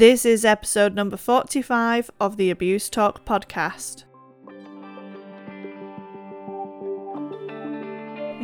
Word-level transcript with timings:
This 0.00 0.24
is 0.24 0.46
episode 0.46 0.94
number 0.94 1.18
45 1.18 2.10
of 2.18 2.38
the 2.38 2.50
Abuse 2.50 2.88
Talk 2.88 3.26
podcast. 3.26 4.04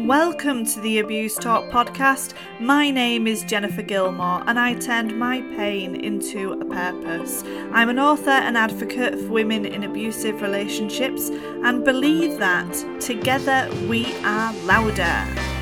Welcome 0.07 0.67
to 0.67 0.81
the 0.81 0.99
Abuse 0.99 1.35
Talk 1.37 1.71
podcast. 1.71 2.35
My 2.61 2.91
name 2.91 3.27
is 3.27 3.43
Jennifer 3.43 3.81
Gilmore 3.81 4.43
and 4.47 4.61
I 4.61 4.75
turned 4.75 5.19
my 5.19 5.41
pain 5.57 5.97
into 5.97 6.53
a 6.53 6.65
purpose. 6.67 7.43
I'm 7.73 7.89
an 7.89 7.99
author 7.99 8.29
and 8.29 8.59
advocate 8.59 9.19
for 9.19 9.31
women 9.31 9.65
in 9.65 9.85
abusive 9.85 10.43
relationships 10.43 11.31
and 11.31 11.87
believe 11.87 12.39
that 12.39 13.01
together 13.01 13.71
we 13.89 14.15
are 14.25 14.53
louder. 14.65 15.56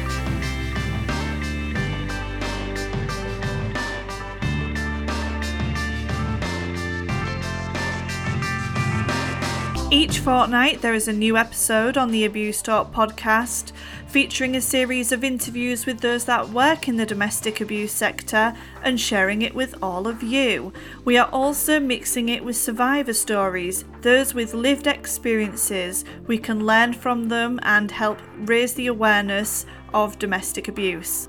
Each 9.94 10.18
fortnight, 10.18 10.82
there 10.82 10.92
is 10.92 11.06
a 11.06 11.12
new 11.12 11.36
episode 11.36 11.96
on 11.96 12.10
the 12.10 12.24
Abuse 12.24 12.60
Talk 12.60 12.92
podcast 12.92 13.70
featuring 14.08 14.56
a 14.56 14.60
series 14.60 15.12
of 15.12 15.22
interviews 15.22 15.86
with 15.86 16.00
those 16.00 16.24
that 16.24 16.48
work 16.48 16.88
in 16.88 16.96
the 16.96 17.06
domestic 17.06 17.60
abuse 17.60 17.92
sector 17.92 18.56
and 18.82 18.98
sharing 18.98 19.42
it 19.42 19.54
with 19.54 19.76
all 19.80 20.08
of 20.08 20.20
you. 20.20 20.72
We 21.04 21.16
are 21.16 21.28
also 21.30 21.78
mixing 21.78 22.28
it 22.28 22.44
with 22.44 22.56
survivor 22.56 23.12
stories, 23.12 23.84
those 24.00 24.34
with 24.34 24.52
lived 24.52 24.88
experiences. 24.88 26.04
We 26.26 26.38
can 26.38 26.66
learn 26.66 26.94
from 26.94 27.28
them 27.28 27.60
and 27.62 27.88
help 27.92 28.18
raise 28.38 28.74
the 28.74 28.88
awareness 28.88 29.64
of 29.92 30.18
domestic 30.18 30.66
abuse. 30.66 31.28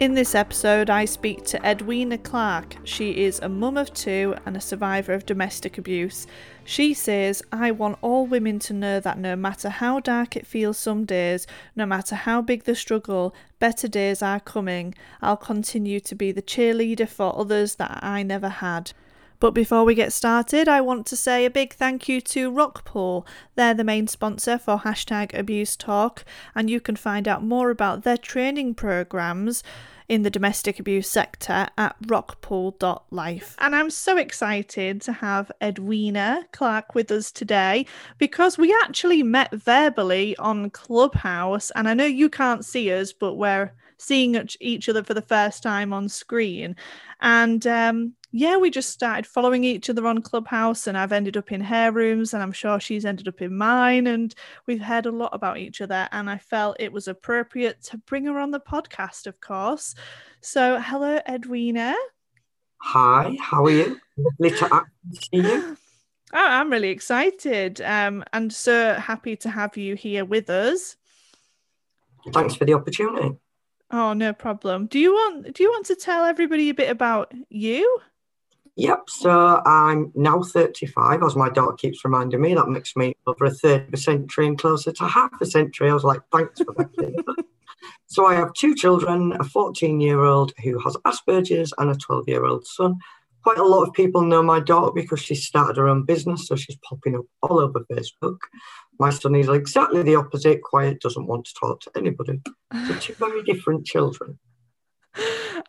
In 0.00 0.14
this 0.14 0.34
episode, 0.34 0.88
I 0.88 1.04
speak 1.04 1.44
to 1.44 1.62
Edwina 1.62 2.16
Clark. 2.16 2.76
She 2.84 3.22
is 3.22 3.38
a 3.38 3.50
mum 3.50 3.76
of 3.76 3.92
two 3.92 4.34
and 4.46 4.56
a 4.56 4.60
survivor 4.60 5.12
of 5.12 5.26
domestic 5.26 5.76
abuse. 5.76 6.26
She 6.64 6.94
says, 6.94 7.42
I 7.52 7.70
want 7.70 7.98
all 8.00 8.24
women 8.24 8.60
to 8.60 8.72
know 8.72 8.98
that 8.98 9.18
no 9.18 9.36
matter 9.36 9.68
how 9.68 10.00
dark 10.00 10.36
it 10.36 10.46
feels 10.46 10.78
some 10.78 11.04
days, 11.04 11.46
no 11.76 11.84
matter 11.84 12.14
how 12.14 12.40
big 12.40 12.64
the 12.64 12.74
struggle, 12.74 13.34
better 13.58 13.88
days 13.88 14.22
are 14.22 14.40
coming. 14.40 14.94
I'll 15.20 15.36
continue 15.36 16.00
to 16.00 16.14
be 16.14 16.32
the 16.32 16.40
cheerleader 16.40 17.06
for 17.06 17.38
others 17.38 17.74
that 17.74 18.02
I 18.02 18.22
never 18.22 18.48
had. 18.48 18.92
But 19.38 19.52
before 19.52 19.84
we 19.84 19.94
get 19.94 20.12
started, 20.12 20.68
I 20.68 20.82
want 20.82 21.06
to 21.06 21.16
say 21.16 21.46
a 21.46 21.50
big 21.50 21.72
thank 21.72 22.10
you 22.10 22.20
to 22.20 22.50
Rockpool. 22.50 23.26
They're 23.54 23.72
the 23.72 23.84
main 23.84 24.06
sponsor 24.06 24.58
for 24.58 24.80
hashtag 24.80 25.36
Abuse 25.38 25.76
Talk, 25.76 26.24
and 26.54 26.68
you 26.68 26.78
can 26.78 26.94
find 26.94 27.26
out 27.26 27.42
more 27.42 27.70
about 27.70 28.02
their 28.02 28.18
training 28.18 28.74
programs 28.74 29.62
in 30.10 30.22
the 30.22 30.30
domestic 30.30 30.80
abuse 30.80 31.08
sector 31.08 31.68
at 31.78 31.94
rockpool.life. 32.02 33.54
And 33.60 33.76
I'm 33.76 33.90
so 33.90 34.16
excited 34.16 35.00
to 35.02 35.12
have 35.12 35.52
Edwina 35.62 36.48
Clark 36.50 36.96
with 36.96 37.12
us 37.12 37.30
today 37.30 37.86
because 38.18 38.58
we 38.58 38.76
actually 38.82 39.22
met 39.22 39.54
verbally 39.54 40.36
on 40.38 40.70
Clubhouse. 40.70 41.70
And 41.76 41.88
I 41.88 41.94
know 41.94 42.06
you 42.06 42.28
can't 42.28 42.64
see 42.64 42.92
us, 42.92 43.12
but 43.12 43.36
we're 43.36 43.72
seeing 43.98 44.48
each 44.58 44.88
other 44.88 45.04
for 45.04 45.14
the 45.14 45.22
first 45.22 45.62
time 45.62 45.92
on 45.92 46.08
screen. 46.08 46.74
And 47.20 47.64
um, 47.68 48.14
yeah, 48.32 48.56
we 48.56 48.70
just 48.70 48.90
started 48.90 49.26
following 49.26 49.64
each 49.64 49.90
other 49.90 50.06
on 50.06 50.22
Clubhouse, 50.22 50.86
and 50.86 50.96
I've 50.96 51.12
ended 51.12 51.36
up 51.36 51.50
in 51.50 51.60
her 51.62 51.90
rooms, 51.90 52.32
and 52.32 52.42
I'm 52.42 52.52
sure 52.52 52.78
she's 52.78 53.04
ended 53.04 53.26
up 53.26 53.42
in 53.42 53.56
mine. 53.56 54.06
And 54.06 54.34
we've 54.66 54.80
heard 54.80 55.06
a 55.06 55.10
lot 55.10 55.34
about 55.34 55.58
each 55.58 55.80
other, 55.80 56.08
and 56.12 56.30
I 56.30 56.38
felt 56.38 56.76
it 56.78 56.92
was 56.92 57.08
appropriate 57.08 57.82
to 57.84 57.98
bring 57.98 58.26
her 58.26 58.38
on 58.38 58.52
the 58.52 58.60
podcast, 58.60 59.26
of 59.26 59.40
course. 59.40 59.94
So, 60.40 60.80
hello, 60.80 61.20
Edwina. 61.28 61.94
Hi, 62.82 63.36
how 63.40 63.64
are 63.64 63.70
you? 63.70 64.00
Lovely 64.16 64.56
to 64.58 64.84
see 65.12 65.38
you. 65.38 65.76
Oh, 66.32 66.46
I'm 66.46 66.70
really 66.70 66.90
excited 66.90 67.80
um, 67.80 68.22
and 68.32 68.52
so 68.52 68.94
happy 68.94 69.34
to 69.36 69.50
have 69.50 69.76
you 69.76 69.96
here 69.96 70.24
with 70.24 70.48
us. 70.48 70.96
Thanks 72.32 72.54
for 72.54 72.64
the 72.64 72.74
opportunity. 72.74 73.36
Oh, 73.90 74.12
no 74.12 74.32
problem. 74.32 74.86
Do 74.86 75.00
you 75.00 75.12
want 75.12 75.52
do 75.52 75.62
you 75.64 75.70
want 75.70 75.86
to 75.86 75.96
tell 75.96 76.24
everybody 76.24 76.68
a 76.70 76.74
bit 76.74 76.90
about 76.90 77.32
you? 77.48 77.98
Yep, 78.76 79.10
so 79.10 79.62
I'm 79.66 80.12
now 80.14 80.42
35, 80.42 81.22
as 81.22 81.36
my 81.36 81.50
daughter 81.50 81.76
keeps 81.76 82.04
reminding 82.04 82.40
me. 82.40 82.54
That 82.54 82.68
makes 82.68 82.96
me 82.96 83.14
over 83.26 83.46
a 83.46 83.50
third 83.50 83.88
of 83.88 83.94
a 83.94 83.96
century 83.96 84.46
and 84.46 84.58
closer 84.58 84.92
to 84.92 85.04
half 85.04 85.32
a 85.40 85.46
century. 85.46 85.90
I 85.90 85.94
was 85.94 86.04
like, 86.04 86.20
thanks 86.32 86.60
for 86.60 86.72
that. 86.74 87.44
so 88.06 88.26
I 88.26 88.34
have 88.34 88.52
two 88.54 88.74
children 88.74 89.32
a 89.38 89.44
14 89.44 90.00
year 90.00 90.20
old 90.20 90.52
who 90.62 90.78
has 90.80 90.96
Asperger's 91.04 91.74
and 91.78 91.90
a 91.90 91.94
12 91.94 92.28
year 92.28 92.44
old 92.44 92.66
son. 92.66 92.96
Quite 93.42 93.58
a 93.58 93.64
lot 93.64 93.88
of 93.88 93.94
people 93.94 94.22
know 94.22 94.42
my 94.42 94.60
daughter 94.60 94.92
because 94.92 95.20
she 95.20 95.34
started 95.34 95.78
her 95.78 95.88
own 95.88 96.04
business, 96.04 96.46
so 96.46 96.56
she's 96.56 96.76
popping 96.86 97.16
up 97.16 97.24
all 97.42 97.58
over 97.58 97.84
Facebook. 97.90 98.38
My 98.98 99.10
son 99.10 99.34
is 99.34 99.48
exactly 99.48 100.02
the 100.02 100.16
opposite, 100.16 100.62
quiet, 100.62 101.00
doesn't 101.00 101.26
want 101.26 101.46
to 101.46 101.54
talk 101.54 101.80
to 101.80 101.90
anybody. 101.96 102.40
So 102.86 102.94
two 102.98 103.14
very 103.14 103.42
different 103.42 103.86
children. 103.86 104.38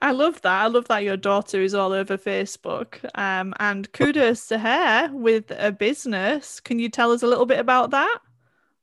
I 0.01 0.11
love 0.11 0.41
that. 0.41 0.63
I 0.63 0.67
love 0.67 0.87
that 0.87 1.03
your 1.03 1.17
daughter 1.17 1.61
is 1.61 1.73
all 1.73 1.93
over 1.93 2.17
Facebook. 2.17 2.97
Um, 3.15 3.53
and 3.59 3.91
kudos 3.91 4.47
to 4.47 4.59
her 4.59 5.09
with 5.13 5.51
a 5.51 5.71
business. 5.71 6.59
Can 6.59 6.79
you 6.79 6.89
tell 6.89 7.11
us 7.11 7.23
a 7.23 7.27
little 7.27 7.45
bit 7.45 7.59
about 7.59 7.91
that? 7.91 8.19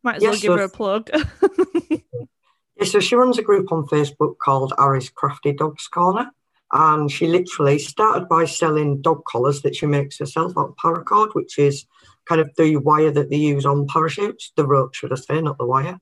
Might 0.03 0.17
as 0.17 0.23
yes, 0.23 0.31
well 0.31 0.41
give 0.41 0.53
so 0.53 0.57
her 0.57 0.63
a 0.65 0.69
plug. 0.69 1.11
yeah, 2.77 2.85
so 2.85 3.01
she 3.01 3.15
runs 3.15 3.39
a 3.39 3.43
group 3.43 3.73
on 3.73 3.87
Facebook 3.87 4.39
called 4.43 4.73
Ari's 4.79 5.11
Crafty 5.11 5.53
Dogs 5.53 5.89
Corner. 5.89 6.31
And 6.73 7.11
she 7.11 7.27
literally 7.27 7.79
started 7.79 8.29
by 8.29 8.45
selling 8.45 9.01
dog 9.01 9.25
collars 9.25 9.63
that 9.63 9.75
she 9.75 9.87
makes 9.87 10.19
herself 10.19 10.53
out 10.57 10.71
of 10.71 10.77
paracord, 10.77 11.35
which 11.35 11.59
is 11.59 11.87
kind 12.27 12.41
of 12.41 12.51
the 12.57 12.77
wire 12.77 13.11
that 13.11 13.31
they 13.31 13.37
use 13.37 13.65
on 13.65 13.87
parachutes, 13.87 14.53
the 14.55 14.67
rope, 14.67 14.95
should 14.95 15.13
I 15.13 15.17
say, 15.17 15.41
not 15.41 15.57
the 15.57 15.67
wire. 15.67 15.99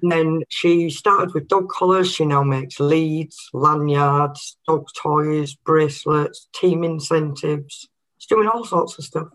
And 0.00 0.10
then 0.10 0.42
she 0.48 0.88
started 0.90 1.34
with 1.34 1.48
dog 1.48 1.68
collars. 1.68 2.10
She 2.10 2.24
now 2.24 2.42
makes 2.42 2.80
leads, 2.80 3.50
lanyards, 3.52 4.56
dog 4.66 4.86
toys, 4.96 5.54
bracelets, 5.54 6.48
team 6.54 6.82
incentives. 6.84 7.88
She's 8.18 8.28
doing 8.28 8.48
all 8.48 8.64
sorts 8.64 8.98
of 8.98 9.04
stuff. 9.04 9.28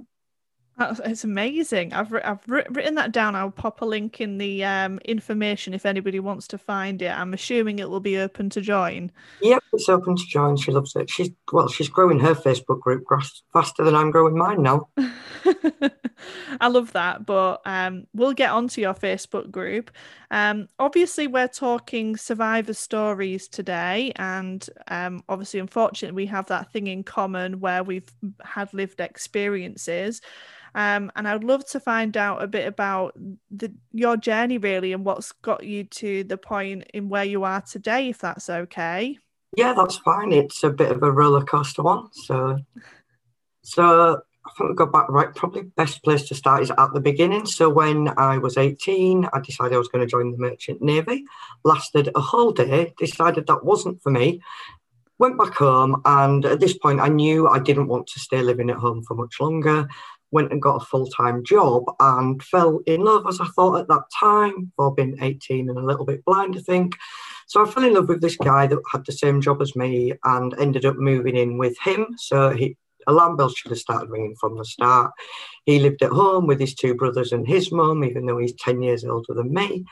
It's 0.79 1.23
amazing. 1.23 1.93
I've 1.93 2.13
I've 2.13 2.47
written 2.47 2.95
that 2.95 3.11
down. 3.11 3.35
I'll 3.35 3.49
pop 3.49 3.81
a 3.81 3.85
link 3.85 4.21
in 4.21 4.37
the 4.37 4.63
um, 4.63 4.99
information 5.05 5.73
if 5.73 5.87
anybody 5.87 6.19
wants 6.19 6.47
to 6.49 6.59
find 6.59 7.01
it. 7.01 7.09
I'm 7.09 7.33
assuming 7.33 7.79
it 7.79 7.89
will 7.89 7.99
be 7.99 8.17
open 8.17 8.51
to 8.51 8.61
join. 8.61 9.11
Yep, 9.41 9.63
it's 9.73 9.89
open 9.89 10.15
to 10.15 10.23
join. 10.27 10.55
She 10.55 10.71
loves 10.71 10.95
it. 10.95 11.09
She's 11.09 11.31
well, 11.51 11.67
she's 11.67 11.89
growing 11.89 12.19
her 12.19 12.35
Facebook 12.35 12.79
group 12.79 13.05
faster 13.51 13.83
than 13.83 13.95
I'm 13.95 14.11
growing 14.11 14.37
mine 14.37 14.61
now. 14.61 14.87
I 16.61 16.67
love 16.67 16.93
that. 16.93 17.25
But 17.25 17.61
um, 17.65 18.05
we'll 18.13 18.33
get 18.33 18.51
onto 18.51 18.79
your 18.79 18.93
Facebook 18.93 19.49
group. 19.49 19.89
Um, 20.29 20.67
obviously, 20.77 21.27
we're 21.27 21.47
talking 21.47 22.17
survivor 22.17 22.73
stories 22.73 23.47
today, 23.47 24.11
and 24.17 24.67
um, 24.89 25.23
obviously, 25.29 25.59
unfortunately, 25.59 26.15
we 26.15 26.25
have 26.27 26.47
that 26.47 26.71
thing 26.71 26.87
in 26.87 27.03
common 27.03 27.59
where 27.59 27.83
we've 27.83 28.09
had 28.43 28.73
lived 28.73 28.99
experiences. 28.99 30.21
Um, 30.75 31.11
and 31.15 31.27
I'd 31.27 31.43
love 31.43 31.65
to 31.69 31.79
find 31.79 32.15
out 32.17 32.43
a 32.43 32.47
bit 32.47 32.67
about 32.67 33.17
the, 33.49 33.73
your 33.93 34.17
journey, 34.17 34.57
really, 34.57 34.93
and 34.93 35.05
what's 35.05 35.31
got 35.31 35.63
you 35.63 35.85
to 35.85 36.23
the 36.23 36.37
point 36.37 36.83
in 36.93 37.09
where 37.09 37.23
you 37.23 37.45
are 37.45 37.61
today, 37.61 38.09
if 38.09 38.19
that's 38.19 38.49
okay. 38.49 39.17
Yeah, 39.55 39.73
that's 39.73 39.97
fine. 39.97 40.33
It's 40.33 40.63
a 40.63 40.69
bit 40.69 40.91
of 40.91 41.01
a 41.01 41.11
roller 41.11 41.43
coaster 41.43 41.81
one. 41.81 42.09
So, 42.11 42.59
so 43.63 44.21
I 44.47 44.51
think 44.57 44.69
we 44.69 44.75
go 44.75 44.85
back 44.85 45.09
right. 45.09 45.33
Probably 45.35 45.63
best 45.63 46.03
place 46.03 46.23
to 46.29 46.35
start 46.35 46.63
is 46.63 46.71
at 46.71 46.93
the 46.93 47.01
beginning. 47.01 47.45
So 47.45 47.69
when 47.69 48.09
I 48.17 48.37
was 48.37 48.57
18, 48.57 49.27
I 49.33 49.39
decided 49.39 49.75
I 49.75 49.77
was 49.77 49.89
going 49.89 50.05
to 50.05 50.09
join 50.09 50.31
the 50.31 50.37
Merchant 50.37 50.81
Navy. 50.81 51.25
Lasted 51.63 52.09
a 52.15 52.21
whole 52.21 52.51
day. 52.51 52.93
Decided 52.97 53.47
that 53.47 53.65
wasn't 53.65 54.01
for 54.01 54.11
me. 54.11 54.41
Went 55.19 55.37
back 55.37 55.55
home, 55.55 55.99
and 56.05 56.45
at 56.45 56.59
this 56.59 56.77
point, 56.77 56.99
I 56.99 57.07
knew 57.07 57.47
I 57.47 57.57
didn't 57.57 57.87
want 57.87 58.05
to 58.07 58.19
stay 58.19 58.43
living 58.43 58.69
at 58.69 58.77
home 58.77 59.01
for 59.01 59.15
much 59.15 59.39
longer 59.39 59.87
went 60.31 60.51
and 60.51 60.61
got 60.61 60.81
a 60.81 60.85
full 60.85 61.07
time 61.07 61.43
job 61.43 61.83
and 61.99 62.41
fell 62.43 62.79
in 62.85 63.01
love, 63.01 63.25
as 63.27 63.39
I 63.39 63.45
thought 63.55 63.79
at 63.79 63.87
that 63.87 64.03
time, 64.19 64.71
for 64.75 64.93
being 64.93 65.17
18 65.21 65.69
and 65.69 65.77
a 65.77 65.85
little 65.85 66.05
bit 66.05 66.25
blind, 66.25 66.55
I 66.57 66.61
think. 66.61 66.97
So 67.47 67.65
I 67.65 67.69
fell 67.69 67.85
in 67.85 67.93
love 67.93 68.09
with 68.09 68.21
this 68.21 68.35
guy 68.35 68.67
that 68.67 68.79
had 68.91 69.05
the 69.05 69.13
same 69.13 69.41
job 69.41 69.61
as 69.61 69.75
me 69.75 70.13
and 70.23 70.53
ended 70.59 70.85
up 70.85 70.97
moving 70.97 71.37
in 71.37 71.57
with 71.57 71.77
him. 71.79 72.15
So 72.17 72.49
he, 72.49 72.75
alarm 73.07 73.35
bells 73.35 73.55
should 73.55 73.71
have 73.71 73.79
started 73.79 74.09
ringing 74.09 74.35
from 74.39 74.57
the 74.57 74.65
start. 74.65 75.11
He 75.65 75.79
lived 75.79 76.03
at 76.03 76.11
home 76.11 76.47
with 76.47 76.59
his 76.59 76.75
two 76.75 76.93
brothers 76.93 77.31
and 77.31 77.47
his 77.47 77.71
mum, 77.71 78.03
even 78.03 78.25
though 78.25 78.37
he's 78.37 78.55
10 78.59 78.81
years 78.81 79.03
older 79.03 79.33
than 79.33 79.53
me. 79.53 79.85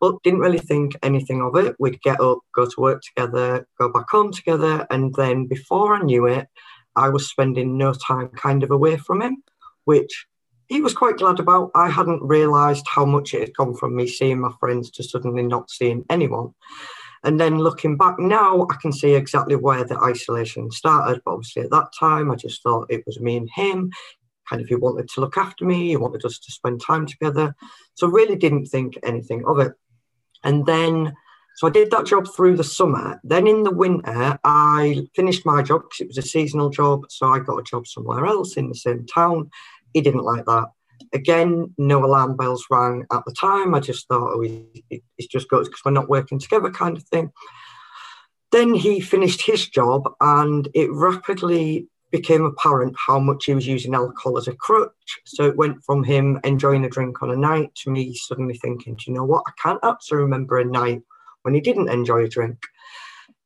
But 0.00 0.22
didn't 0.22 0.40
really 0.40 0.58
think 0.58 0.96
anything 1.02 1.42
of 1.42 1.56
it. 1.56 1.76
We'd 1.78 2.02
get 2.02 2.20
up, 2.20 2.38
go 2.54 2.64
to 2.64 2.80
work 2.80 3.02
together, 3.02 3.66
go 3.78 3.88
back 3.92 4.10
home 4.10 4.32
together. 4.32 4.86
And 4.90 5.14
then 5.14 5.46
before 5.46 5.94
I 5.94 6.02
knew 6.02 6.26
it, 6.26 6.48
I 6.96 7.08
was 7.08 7.28
spending 7.28 7.78
no 7.78 7.92
time 7.92 8.28
kind 8.28 8.62
of 8.62 8.70
away 8.70 8.96
from 8.96 9.22
him 9.22 9.42
which 9.84 10.26
he 10.68 10.80
was 10.80 10.94
quite 10.94 11.18
glad 11.18 11.40
about. 11.40 11.70
I 11.74 11.88
hadn't 11.88 12.22
realised 12.22 12.86
how 12.88 13.04
much 13.04 13.34
it 13.34 13.40
had 13.40 13.56
gone 13.56 13.74
from 13.74 13.96
me 13.96 14.06
seeing 14.06 14.40
my 14.40 14.52
friends 14.58 14.90
to 14.92 15.02
suddenly 15.02 15.42
not 15.42 15.70
seeing 15.70 16.04
anyone. 16.08 16.54
And 17.24 17.38
then 17.38 17.58
looking 17.58 17.96
back 17.96 18.18
now, 18.18 18.66
I 18.70 18.76
can 18.80 18.92
see 18.92 19.14
exactly 19.14 19.56
where 19.56 19.84
the 19.84 19.98
isolation 19.98 20.70
started. 20.70 21.22
But 21.24 21.32
obviously, 21.32 21.62
at 21.62 21.70
that 21.70 21.92
time, 21.98 22.30
I 22.30 22.36
just 22.36 22.62
thought 22.62 22.90
it 22.90 23.04
was 23.06 23.20
me 23.20 23.36
and 23.36 23.48
him. 23.54 23.92
Kind 24.48 24.60
of, 24.60 24.68
he 24.68 24.74
wanted 24.74 25.08
to 25.10 25.20
look 25.20 25.36
after 25.36 25.64
me, 25.64 25.88
he 25.88 25.96
wanted 25.96 26.24
us 26.24 26.38
to 26.38 26.52
spend 26.52 26.80
time 26.80 27.06
together. 27.06 27.54
So, 27.94 28.08
really 28.08 28.36
didn't 28.36 28.66
think 28.66 28.98
anything 29.04 29.44
of 29.46 29.60
it. 29.60 29.72
And 30.42 30.66
then, 30.66 31.14
so 31.56 31.66
I 31.66 31.70
did 31.70 31.90
that 31.90 32.06
job 32.06 32.26
through 32.34 32.56
the 32.56 32.64
summer. 32.64 33.20
Then 33.22 33.46
in 33.46 33.62
the 33.62 33.70
winter, 33.70 34.38
I 34.42 35.06
finished 35.14 35.46
my 35.46 35.62
job 35.62 35.82
because 35.82 36.00
it 36.00 36.08
was 36.08 36.18
a 36.18 36.22
seasonal 36.22 36.70
job. 36.70 37.04
So 37.08 37.28
I 37.28 37.38
got 37.38 37.58
a 37.58 37.62
job 37.62 37.86
somewhere 37.86 38.26
else 38.26 38.56
in 38.56 38.68
the 38.68 38.74
same 38.74 39.06
town. 39.06 39.50
He 39.92 40.00
didn't 40.00 40.24
like 40.24 40.46
that. 40.46 40.70
Again, 41.14 41.74
no 41.76 42.04
alarm 42.04 42.36
bells 42.36 42.66
rang 42.70 43.04
at 43.12 43.22
the 43.26 43.32
time. 43.32 43.74
I 43.74 43.80
just 43.80 44.08
thought, 44.08 44.32
oh, 44.34 44.40
he, 44.40 45.02
it's 45.18 45.28
just 45.28 45.48
good 45.48 45.64
because 45.64 45.82
we're 45.84 45.92
not 45.92 46.08
working 46.08 46.38
together, 46.38 46.70
kind 46.70 46.96
of 46.96 47.02
thing. 47.04 47.32
Then 48.50 48.74
he 48.74 49.00
finished 49.00 49.42
his 49.42 49.68
job, 49.68 50.10
and 50.20 50.68
it 50.74 50.90
rapidly 50.92 51.88
became 52.10 52.44
apparent 52.44 52.94
how 53.06 53.18
much 53.18 53.46
he 53.46 53.54
was 53.54 53.66
using 53.66 53.94
alcohol 53.94 54.36
as 54.36 54.46
a 54.46 54.54
crutch. 54.54 55.20
So 55.24 55.46
it 55.46 55.56
went 55.56 55.82
from 55.82 56.04
him 56.04 56.38
enjoying 56.44 56.84
a 56.84 56.90
drink 56.90 57.22
on 57.22 57.30
a 57.30 57.36
night 57.36 57.74
to 57.76 57.90
me 57.90 58.14
suddenly 58.14 58.54
thinking, 58.58 58.94
do 58.94 59.10
you 59.10 59.14
know 59.14 59.24
what? 59.24 59.44
I 59.48 59.52
can't 59.60 59.80
actually 59.82 60.18
remember 60.18 60.58
a 60.58 60.64
night 60.64 61.02
when 61.42 61.54
he 61.54 61.60
didn't 61.60 61.88
enjoy 61.88 62.24
a 62.24 62.28
drink. 62.28 62.58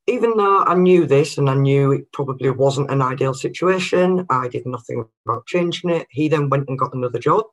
Even 0.09 0.37
though 0.37 0.63
I 0.63 0.75
knew 0.75 1.07
this 1.07 1.37
and 1.37 1.51
I 1.51 1.55
knew 1.55 1.93
it 1.93 2.13
probably 2.13 2.51
wasn't 2.51 2.91
an 2.91 3.03
ideal 3.03 3.35
situation, 3.35 4.25
I 4.31 4.49
did 4.49 4.65
nothing 4.65 5.05
about 5.27 5.47
changing 5.47 5.91
it. 5.91 6.07
He 6.11 6.29
then 6.29 6.49
went 6.49 6.69
and 6.69 6.79
got 6.79 6.95
another 6.95 7.19
job. 7.19 7.45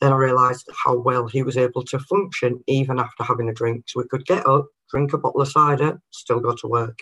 Then 0.00 0.12
I 0.12 0.16
realised 0.16 0.66
how 0.82 0.96
well 0.96 1.28
he 1.28 1.42
was 1.42 1.58
able 1.58 1.84
to 1.84 1.98
function 1.98 2.64
even 2.66 2.98
after 2.98 3.22
having 3.22 3.50
a 3.50 3.54
drink. 3.54 3.84
So 3.86 4.00
we 4.00 4.08
could 4.08 4.24
get 4.24 4.46
up, 4.46 4.66
drink 4.90 5.12
a 5.12 5.18
bottle 5.18 5.42
of 5.42 5.48
cider, 5.48 6.00
still 6.10 6.40
go 6.40 6.54
to 6.54 6.66
work 6.66 7.00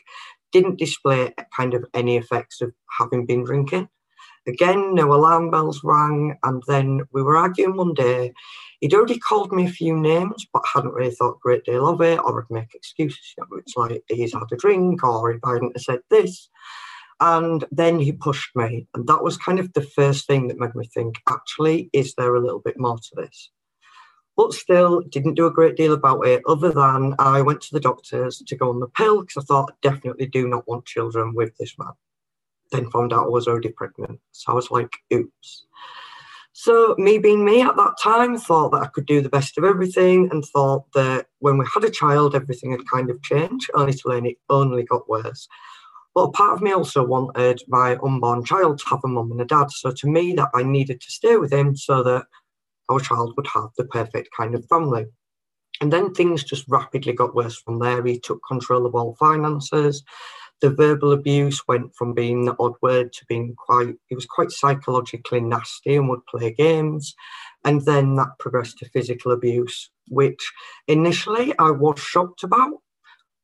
didn't 0.52 0.78
display 0.78 1.34
kind 1.56 1.74
of 1.74 1.84
any 1.94 2.16
effects 2.16 2.60
of 2.60 2.72
having 2.98 3.26
been 3.26 3.44
drinking. 3.44 3.88
Again, 4.48 4.94
no 4.94 5.12
alarm 5.12 5.50
bells 5.50 5.82
rang, 5.84 6.36
and 6.42 6.62
then 6.66 7.02
we 7.12 7.22
were 7.22 7.36
arguing 7.36 7.76
one 7.76 7.94
day. 7.94 8.32
He'd 8.80 8.94
already 8.94 9.18
called 9.18 9.52
me 9.52 9.66
a 9.66 9.70
few 9.70 9.96
names, 9.96 10.46
but 10.52 10.62
hadn't 10.72 10.94
really 10.94 11.14
thought 11.14 11.36
a 11.36 11.42
great 11.42 11.64
deal 11.64 11.86
of 11.86 12.00
it, 12.00 12.18
or 12.18 12.40
I'd 12.40 12.50
make 12.54 12.74
excuses. 12.74 13.34
You 13.36 13.44
know, 13.44 13.58
it's 13.58 13.76
like 13.76 14.02
he's 14.08 14.32
had 14.32 14.50
a 14.50 14.56
drink, 14.56 15.04
or 15.04 15.32
if 15.32 15.40
I 15.44 15.54
hadn't 15.54 15.80
said 15.80 16.00
this. 16.10 16.48
And 17.20 17.64
then 17.70 17.98
he 17.98 18.12
pushed 18.12 18.56
me, 18.56 18.86
and 18.94 19.06
that 19.06 19.22
was 19.22 19.36
kind 19.36 19.58
of 19.58 19.72
the 19.74 19.82
first 19.82 20.26
thing 20.26 20.48
that 20.48 20.58
made 20.58 20.74
me 20.74 20.86
think, 20.86 21.16
actually, 21.28 21.90
is 21.92 22.14
there 22.14 22.34
a 22.34 22.40
little 22.40 22.60
bit 22.60 22.78
more 22.78 22.96
to 22.96 23.10
this? 23.16 23.50
but 24.38 24.52
still 24.52 25.00
didn't 25.00 25.34
do 25.34 25.46
a 25.46 25.52
great 25.52 25.76
deal 25.76 25.92
about 25.92 26.24
it 26.24 26.40
other 26.46 26.70
than 26.70 27.12
I 27.18 27.42
went 27.42 27.60
to 27.62 27.72
the 27.72 27.80
doctors 27.80 28.40
to 28.46 28.56
go 28.56 28.70
on 28.70 28.78
the 28.78 28.86
pill 28.86 29.22
because 29.22 29.42
I 29.42 29.44
thought 29.44 29.72
I 29.72 29.74
definitely 29.82 30.26
do 30.26 30.46
not 30.46 30.66
want 30.68 30.86
children 30.86 31.34
with 31.34 31.56
this 31.58 31.74
man. 31.76 31.92
Then 32.72 32.90
found 32.90 33.12
out 33.12 33.26
I 33.26 33.28
was 33.28 33.48
already 33.48 33.70
pregnant. 33.70 34.20
So 34.32 34.52
I 34.52 34.54
was 34.54 34.70
like, 34.70 34.92
oops. 35.12 35.64
So, 36.52 36.96
me 36.98 37.18
being 37.18 37.44
me 37.44 37.62
at 37.62 37.76
that 37.76 37.94
time, 38.02 38.36
thought 38.36 38.72
that 38.72 38.82
I 38.82 38.88
could 38.88 39.06
do 39.06 39.20
the 39.20 39.28
best 39.28 39.56
of 39.58 39.64
everything 39.64 40.28
and 40.32 40.44
thought 40.44 40.86
that 40.92 41.26
when 41.38 41.56
we 41.56 41.64
had 41.72 41.84
a 41.84 41.90
child, 41.90 42.34
everything 42.34 42.72
had 42.72 42.88
kind 42.90 43.10
of 43.10 43.22
changed, 43.22 43.70
only 43.74 43.92
to 43.92 44.08
learn 44.08 44.26
it 44.26 44.38
only 44.50 44.82
got 44.82 45.08
worse. 45.08 45.46
But 46.16 46.32
part 46.32 46.54
of 46.54 46.60
me 46.60 46.72
also 46.72 47.06
wanted 47.06 47.62
my 47.68 47.96
unborn 48.02 48.44
child 48.44 48.80
to 48.80 48.88
have 48.88 48.98
a 49.04 49.06
mum 49.06 49.30
and 49.30 49.40
a 49.40 49.44
dad. 49.44 49.70
So, 49.70 49.92
to 49.92 50.08
me, 50.08 50.32
that 50.32 50.50
I 50.52 50.64
needed 50.64 51.00
to 51.00 51.10
stay 51.12 51.36
with 51.36 51.52
him 51.52 51.76
so 51.76 52.02
that 52.02 52.26
our 52.88 52.98
child 52.98 53.34
would 53.36 53.46
have 53.54 53.68
the 53.76 53.84
perfect 53.84 54.30
kind 54.36 54.56
of 54.56 54.66
family. 54.66 55.06
And 55.80 55.92
then 55.92 56.12
things 56.12 56.42
just 56.42 56.64
rapidly 56.66 57.12
got 57.12 57.36
worse 57.36 57.56
from 57.56 57.78
there. 57.78 58.04
He 58.04 58.18
took 58.18 58.40
control 58.48 58.84
of 58.84 58.96
all 58.96 59.14
finances. 59.14 60.02
The 60.60 60.70
verbal 60.70 61.12
abuse 61.12 61.62
went 61.69 61.94
from 61.94 62.14
being 62.14 62.44
the 62.44 62.56
odd 62.58 62.75
word 62.82 63.12
to 63.12 63.25
being 63.26 63.55
quite, 63.55 63.94
it 64.10 64.14
was 64.14 64.26
quite 64.26 64.50
psychologically 64.50 65.40
nasty 65.40 65.96
and 65.96 66.08
would 66.08 66.26
play 66.26 66.52
games. 66.52 67.14
And 67.64 67.82
then 67.82 68.16
that 68.16 68.38
progressed 68.38 68.78
to 68.78 68.88
physical 68.88 69.32
abuse, 69.32 69.90
which 70.08 70.52
initially 70.88 71.56
I 71.58 71.70
was 71.70 72.00
shocked 72.00 72.43
about. 72.43 72.72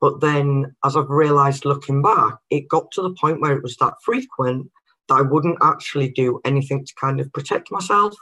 But 0.00 0.20
then, 0.20 0.74
as 0.84 0.96
I've 0.96 1.08
realised 1.08 1.64
looking 1.64 2.02
back, 2.02 2.34
it 2.50 2.68
got 2.68 2.90
to 2.92 3.02
the 3.02 3.14
point 3.20 3.40
where 3.40 3.56
it 3.56 3.62
was 3.62 3.76
that 3.76 3.94
frequent 4.02 4.70
that 5.08 5.14
I 5.14 5.22
wouldn't 5.22 5.58
actually 5.62 6.10
do 6.10 6.40
anything 6.44 6.84
to 6.84 6.92
kind 7.00 7.20
of 7.20 7.32
protect 7.32 7.70
myself. 7.70 8.14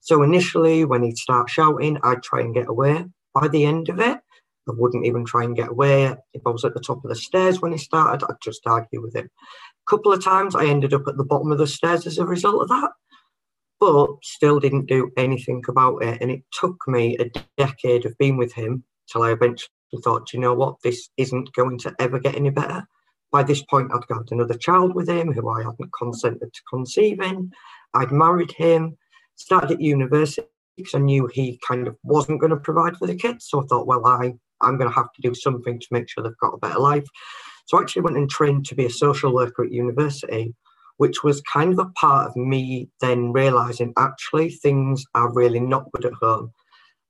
So 0.00 0.22
initially, 0.22 0.84
when 0.84 1.02
he'd 1.02 1.18
start 1.18 1.50
shouting, 1.50 1.98
I'd 2.02 2.22
try 2.22 2.40
and 2.40 2.54
get 2.54 2.68
away. 2.68 3.04
By 3.34 3.48
the 3.48 3.66
end 3.66 3.88
of 3.88 4.00
it, 4.00 4.18
I 4.68 4.72
wouldn't 4.76 5.06
even 5.06 5.24
try 5.24 5.44
and 5.44 5.56
get 5.56 5.70
away. 5.70 6.14
If 6.32 6.42
I 6.46 6.50
was 6.50 6.64
at 6.64 6.74
the 6.74 6.80
top 6.80 7.04
of 7.04 7.08
the 7.08 7.16
stairs 7.16 7.60
when 7.60 7.72
he 7.72 7.78
started, 7.78 8.24
I'd 8.24 8.36
just 8.42 8.66
argue 8.66 9.00
with 9.00 9.14
him. 9.14 9.26
A 9.26 9.90
couple 9.90 10.12
of 10.12 10.24
times 10.24 10.54
I 10.54 10.66
ended 10.66 10.94
up 10.94 11.06
at 11.06 11.16
the 11.16 11.24
bottom 11.24 11.52
of 11.52 11.58
the 11.58 11.66
stairs 11.66 12.06
as 12.06 12.18
a 12.18 12.26
result 12.26 12.62
of 12.62 12.68
that, 12.68 12.90
but 13.78 14.08
still 14.22 14.58
didn't 14.58 14.86
do 14.86 15.10
anything 15.16 15.62
about 15.68 16.02
it. 16.02 16.20
And 16.20 16.30
it 16.30 16.42
took 16.52 16.76
me 16.88 17.16
a 17.18 17.30
decade 17.56 18.06
of 18.06 18.18
being 18.18 18.36
with 18.36 18.52
him 18.52 18.82
till 19.10 19.22
I 19.22 19.32
eventually 19.32 19.68
thought, 20.02 20.32
you 20.32 20.40
know 20.40 20.54
what, 20.54 20.82
this 20.82 21.08
isn't 21.16 21.52
going 21.52 21.78
to 21.78 21.94
ever 22.00 22.18
get 22.18 22.34
any 22.34 22.50
better. 22.50 22.86
By 23.30 23.42
this 23.42 23.62
point, 23.62 23.92
I'd 23.92 24.06
got 24.08 24.30
another 24.30 24.54
child 24.54 24.94
with 24.94 25.08
him 25.08 25.32
who 25.32 25.48
I 25.48 25.62
hadn't 25.62 25.92
consented 25.96 26.52
to 26.52 26.60
conceiving. 26.68 27.52
I'd 27.94 28.12
married 28.12 28.52
him 28.52 28.96
started 29.36 29.70
at 29.72 29.80
university 29.80 30.46
because 30.76 30.94
I 30.94 30.98
knew 30.98 31.28
he 31.32 31.60
kind 31.66 31.86
of 31.86 31.96
wasn't 32.02 32.40
going 32.40 32.50
to 32.50 32.56
provide 32.56 32.96
for 32.96 33.06
the 33.06 33.14
kids. 33.14 33.46
So 33.48 33.62
I 33.62 33.66
thought, 33.66 33.86
well, 33.86 34.04
I, 34.06 34.34
I'm 34.60 34.78
going 34.78 34.90
to 34.90 34.94
have 34.94 35.12
to 35.12 35.22
do 35.22 35.34
something 35.34 35.78
to 35.78 35.86
make 35.90 36.08
sure 36.08 36.22
they've 36.22 36.36
got 36.38 36.54
a 36.54 36.58
better 36.58 36.78
life. 36.78 37.06
So 37.66 37.78
I 37.78 37.80
actually 37.80 38.02
went 38.02 38.16
and 38.16 38.30
trained 38.30 38.66
to 38.66 38.74
be 38.74 38.86
a 38.86 38.90
social 38.90 39.34
worker 39.34 39.64
at 39.64 39.72
university, 39.72 40.54
which 40.98 41.22
was 41.22 41.42
kind 41.42 41.72
of 41.72 41.78
a 41.78 41.90
part 41.90 42.28
of 42.28 42.36
me 42.36 42.88
then 43.00 43.32
realizing 43.32 43.92
actually 43.98 44.50
things 44.50 45.04
are 45.14 45.32
really 45.32 45.60
not 45.60 45.90
good 45.92 46.04
at 46.04 46.14
home. 46.14 46.52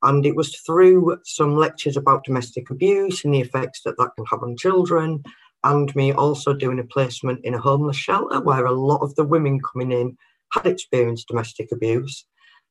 And 0.02 0.26
it 0.26 0.36
was 0.36 0.56
through 0.60 1.18
some 1.24 1.56
lectures 1.56 1.96
about 1.96 2.24
domestic 2.24 2.70
abuse 2.70 3.24
and 3.24 3.34
the 3.34 3.40
effects 3.40 3.82
that 3.84 3.96
that 3.98 4.10
can 4.16 4.26
have 4.30 4.42
on 4.42 4.56
children, 4.56 5.22
and 5.64 5.94
me 5.96 6.12
also 6.12 6.52
doing 6.52 6.78
a 6.78 6.84
placement 6.84 7.44
in 7.44 7.54
a 7.54 7.60
homeless 7.60 7.96
shelter 7.96 8.40
where 8.40 8.66
a 8.66 8.72
lot 8.72 9.02
of 9.02 9.14
the 9.14 9.24
women 9.24 9.58
coming 9.60 9.90
in 9.90 10.16
had 10.52 10.66
experienced 10.66 11.28
domestic 11.28 11.72
abuse, 11.72 12.24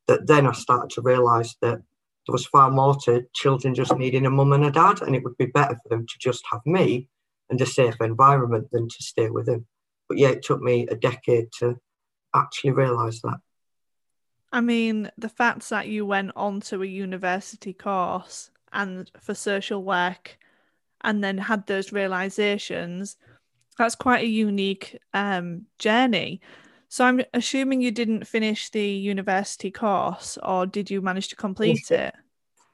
that 0.07 0.27
then 0.27 0.47
I 0.47 0.53
started 0.53 0.91
to 0.91 1.01
realise 1.01 1.55
that 1.61 1.81
there 2.25 2.33
was 2.33 2.45
far 2.47 2.71
more 2.71 2.95
to 3.05 3.25
children 3.33 3.75
just 3.75 3.95
needing 3.95 4.25
a 4.25 4.29
mum 4.29 4.53
and 4.53 4.65
a 4.65 4.71
dad, 4.71 5.01
and 5.01 5.15
it 5.15 5.23
would 5.23 5.37
be 5.37 5.45
better 5.45 5.79
for 5.81 5.89
them 5.89 6.05
to 6.05 6.13
just 6.19 6.43
have 6.51 6.61
me 6.65 7.09
and 7.49 7.61
a 7.61 7.65
safe 7.65 7.95
environment 8.01 8.67
than 8.71 8.87
to 8.87 9.03
stay 9.03 9.29
with 9.29 9.47
him. 9.47 9.67
But 10.09 10.17
yeah, 10.17 10.29
it 10.29 10.43
took 10.43 10.61
me 10.61 10.87
a 10.89 10.95
decade 10.95 11.47
to 11.59 11.77
actually 12.33 12.71
realise 12.71 13.21
that. 13.21 13.39
I 14.51 14.61
mean, 14.61 15.11
the 15.17 15.29
fact 15.29 15.69
that 15.69 15.87
you 15.87 16.05
went 16.05 16.31
on 16.35 16.61
to 16.61 16.81
a 16.81 16.85
university 16.85 17.73
course 17.73 18.51
and 18.71 19.09
for 19.19 19.33
social 19.33 19.83
work 19.83 20.37
and 21.01 21.23
then 21.23 21.37
had 21.37 21.67
those 21.67 21.91
realizations, 21.91 23.17
that's 23.77 23.95
quite 23.95 24.23
a 24.23 24.27
unique 24.27 24.97
um, 25.13 25.65
journey. 25.77 26.41
So 26.89 27.05
I'm 27.05 27.21
assuming 27.33 27.81
you 27.81 27.91
didn't 27.91 28.27
finish 28.27 28.69
the 28.69 28.87
university 28.87 29.71
course, 29.71 30.37
or 30.43 30.65
did 30.65 30.89
you 30.89 31.01
manage 31.01 31.29
to 31.29 31.35
complete 31.35 31.91
it? 31.91 32.13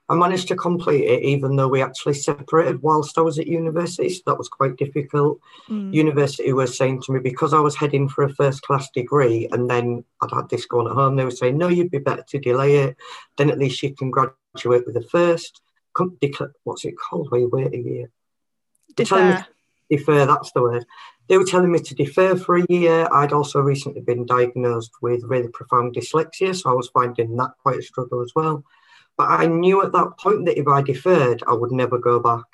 I 0.08 0.14
managed 0.14 0.48
to 0.48 0.56
complete 0.56 1.04
it, 1.04 1.22
even 1.22 1.56
though 1.56 1.68
we 1.68 1.80
actually 1.80 2.14
separated 2.14 2.82
whilst 2.82 3.16
I 3.16 3.22
was 3.22 3.38
at 3.38 3.46
university. 3.46 4.10
So 4.10 4.20
that 4.26 4.36
was 4.36 4.48
quite 4.48 4.76
difficult. 4.76 5.38
Mm. 5.68 5.94
University 5.94 6.52
was 6.52 6.76
saying 6.76 7.02
to 7.02 7.12
me 7.12 7.20
because 7.20 7.54
I 7.54 7.60
was 7.60 7.76
heading 7.76 8.08
for 8.08 8.24
a 8.24 8.34
first 8.34 8.62
class 8.62 8.90
degree, 8.90 9.48
and 9.52 9.70
then 9.70 10.04
I'd 10.20 10.30
had 10.30 10.50
this 10.50 10.66
going 10.66 10.88
at 10.88 10.94
home. 10.94 11.16
They 11.16 11.24
were 11.24 11.30
saying, 11.30 11.56
"No, 11.56 11.68
you'd 11.68 11.90
be 11.90 11.98
better 11.98 12.24
to 12.28 12.38
delay 12.38 12.76
it. 12.76 12.96
Then 13.38 13.50
at 13.50 13.58
least 13.58 13.82
you 13.82 13.94
can 13.94 14.10
graduate 14.10 14.86
with 14.86 14.96
a 14.96 15.02
first. 15.02 15.62
What's 16.64 16.84
it 16.84 16.94
called? 16.98 17.30
Where 17.30 17.40
you 17.40 17.48
wait 17.48 17.72
a 17.72 17.78
year? 17.78 18.10
Defer. 18.94 19.46
Defer. 19.90 20.26
That's 20.26 20.52
the 20.52 20.62
word 20.62 20.84
they 21.28 21.38
were 21.38 21.44
telling 21.44 21.72
me 21.72 21.78
to 21.78 21.94
defer 21.94 22.36
for 22.36 22.56
a 22.56 22.66
year. 22.68 23.08
I'd 23.12 23.32
also 23.32 23.60
recently 23.60 24.00
been 24.00 24.26
diagnosed 24.26 24.92
with 25.00 25.22
really 25.24 25.48
profound 25.48 25.94
dyslexia, 25.94 26.54
so 26.54 26.70
I 26.70 26.74
was 26.74 26.90
finding 26.92 27.36
that 27.36 27.52
quite 27.62 27.78
a 27.78 27.82
struggle 27.82 28.22
as 28.22 28.32
well. 28.34 28.64
But 29.16 29.30
I 29.30 29.46
knew 29.46 29.82
at 29.82 29.92
that 29.92 30.18
point 30.18 30.46
that 30.46 30.58
if 30.58 30.66
I 30.66 30.82
deferred, 30.82 31.42
I 31.46 31.52
would 31.52 31.72
never 31.72 31.98
go 31.98 32.18
back. 32.18 32.44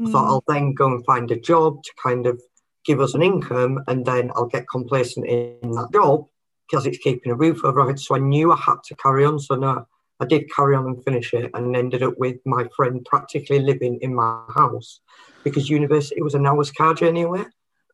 Mm. 0.00 0.08
I 0.08 0.12
thought 0.12 0.28
I'll 0.28 0.44
then 0.48 0.72
go 0.74 0.86
and 0.86 1.04
find 1.04 1.30
a 1.30 1.40
job 1.40 1.82
to 1.82 1.92
kind 2.02 2.26
of 2.26 2.40
give 2.84 3.00
us 3.00 3.14
an 3.14 3.22
income, 3.22 3.82
and 3.86 4.06
then 4.06 4.30
I'll 4.34 4.46
get 4.46 4.68
complacent 4.68 5.26
in 5.26 5.72
that 5.72 5.92
job 5.92 6.26
because 6.68 6.86
it's 6.86 6.98
keeping 6.98 7.32
a 7.32 7.36
roof 7.36 7.64
over 7.64 7.80
our 7.80 7.88
heads. 7.88 8.06
So 8.06 8.16
I 8.16 8.18
knew 8.18 8.52
I 8.52 8.56
had 8.56 8.82
to 8.86 8.96
carry 8.96 9.24
on. 9.24 9.38
So 9.38 9.56
no, 9.56 9.86
I 10.20 10.24
did 10.24 10.50
carry 10.54 10.74
on 10.74 10.86
and 10.86 11.04
finish 11.04 11.34
it, 11.34 11.50
and 11.54 11.76
ended 11.76 12.02
up 12.02 12.14
with 12.18 12.36
my 12.44 12.66
friend 12.74 13.04
practically 13.04 13.58
living 13.58 13.98
in 14.00 14.14
my 14.14 14.42
house 14.54 15.00
because 15.44 15.68
university 15.70 16.22
was 16.22 16.34
an 16.34 16.46
hour's 16.46 16.70
car 16.70 16.94
journey 16.94 17.22
away. 17.22 17.44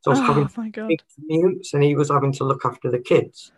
So 0.03 0.11
I 0.11 0.15
was 0.15 0.19
oh, 0.19 0.23
having 0.23 0.87
big 0.87 1.01
commutes 1.17 1.73
and 1.73 1.81
he 1.81 1.95
was 1.95 2.09
having 2.09 2.33
to 2.33 2.43
look 2.43 2.65
after 2.65 2.91
the 2.91 2.99
kids 2.99 3.53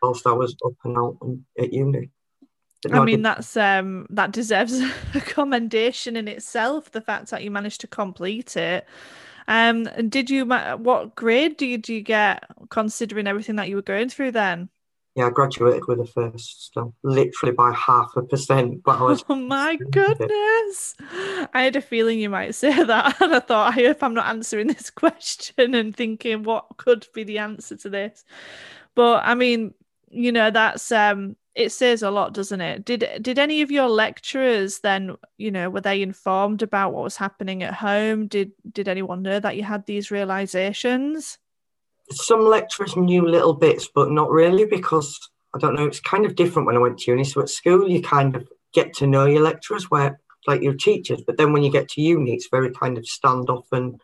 whilst 0.00 0.26
I 0.28 0.32
was 0.32 0.54
up 0.64 0.74
and 0.84 0.96
out 0.96 1.16
and 1.22 1.44
at 1.58 1.72
uni. 1.72 2.10
No, 2.86 3.02
I 3.02 3.04
mean, 3.04 3.26
I 3.26 3.34
that's 3.34 3.56
um 3.56 4.06
that 4.10 4.30
deserves 4.30 4.80
a 5.14 5.20
commendation 5.20 6.16
in 6.16 6.28
itself. 6.28 6.92
The 6.92 7.00
fact 7.00 7.30
that 7.30 7.42
you 7.42 7.50
managed 7.50 7.80
to 7.80 7.88
complete 7.88 8.56
it. 8.56 8.86
Um, 9.48 9.88
and 9.94 10.10
did 10.10 10.30
you? 10.30 10.44
What 10.46 11.16
grade 11.16 11.56
do 11.56 11.66
you 11.66 11.78
do 11.78 11.94
you 11.94 12.02
get 12.02 12.44
considering 12.68 13.26
everything 13.26 13.56
that 13.56 13.68
you 13.68 13.76
were 13.76 13.82
going 13.82 14.08
through 14.08 14.32
then? 14.32 14.68
Yeah, 15.18 15.26
I 15.26 15.30
graduated 15.30 15.88
with 15.88 15.98
a 15.98 16.06
first, 16.06 16.66
still, 16.66 16.94
literally 17.02 17.52
by 17.52 17.72
half 17.72 18.12
a 18.14 18.22
percent. 18.22 18.84
But 18.84 19.00
I 19.00 19.02
was. 19.02 19.24
Oh 19.28 19.34
my 19.34 19.74
goodness! 19.90 20.94
I 21.10 21.64
had 21.64 21.74
a 21.74 21.80
feeling 21.80 22.20
you 22.20 22.30
might 22.30 22.54
say 22.54 22.84
that, 22.84 23.20
and 23.20 23.34
I 23.34 23.40
thought, 23.40 23.76
I 23.76 23.82
hope 23.82 24.00
I'm 24.00 24.14
not 24.14 24.28
answering 24.28 24.68
this 24.68 24.90
question 24.90 25.74
and 25.74 25.96
thinking 25.96 26.44
what 26.44 26.66
could 26.76 27.08
be 27.14 27.24
the 27.24 27.38
answer 27.38 27.74
to 27.78 27.90
this. 27.90 28.24
But 28.94 29.24
I 29.24 29.34
mean, 29.34 29.74
you 30.08 30.30
know, 30.30 30.52
that's 30.52 30.92
um, 30.92 31.34
it 31.56 31.70
says 31.70 32.04
a 32.04 32.12
lot, 32.12 32.32
doesn't 32.32 32.60
it? 32.60 32.84
Did 32.84 33.04
did 33.20 33.40
any 33.40 33.60
of 33.62 33.72
your 33.72 33.88
lecturers 33.88 34.78
then, 34.78 35.16
you 35.36 35.50
know, 35.50 35.68
were 35.68 35.80
they 35.80 36.00
informed 36.00 36.62
about 36.62 36.92
what 36.92 37.02
was 37.02 37.16
happening 37.16 37.64
at 37.64 37.74
home? 37.74 38.28
Did 38.28 38.52
did 38.70 38.86
anyone 38.86 39.22
know 39.22 39.40
that 39.40 39.56
you 39.56 39.64
had 39.64 39.84
these 39.84 40.12
realizations? 40.12 41.38
Some 42.10 42.44
lecturers 42.44 42.96
knew 42.96 43.26
little 43.26 43.54
bits, 43.54 43.88
but 43.94 44.10
not 44.10 44.30
really 44.30 44.64
because 44.64 45.18
I 45.54 45.58
don't 45.58 45.74
know. 45.74 45.86
It's 45.86 46.00
kind 46.00 46.26
of 46.26 46.36
different 46.36 46.66
when 46.66 46.76
I 46.76 46.80
went 46.80 46.98
to 47.00 47.10
uni. 47.10 47.24
So 47.24 47.40
at 47.40 47.48
school, 47.48 47.88
you 47.88 48.02
kind 48.02 48.36
of 48.36 48.48
get 48.72 48.94
to 48.96 49.06
know 49.06 49.26
your 49.26 49.42
lecturers, 49.42 49.90
where 49.90 50.20
like 50.46 50.62
your 50.62 50.74
teachers, 50.74 51.22
but 51.26 51.36
then 51.36 51.52
when 51.52 51.62
you 51.62 51.70
get 51.70 51.88
to 51.90 52.00
uni, 52.00 52.32
it's 52.32 52.48
very 52.50 52.70
kind 52.70 52.96
of 52.96 53.04
standoff 53.04 53.64
and 53.72 54.00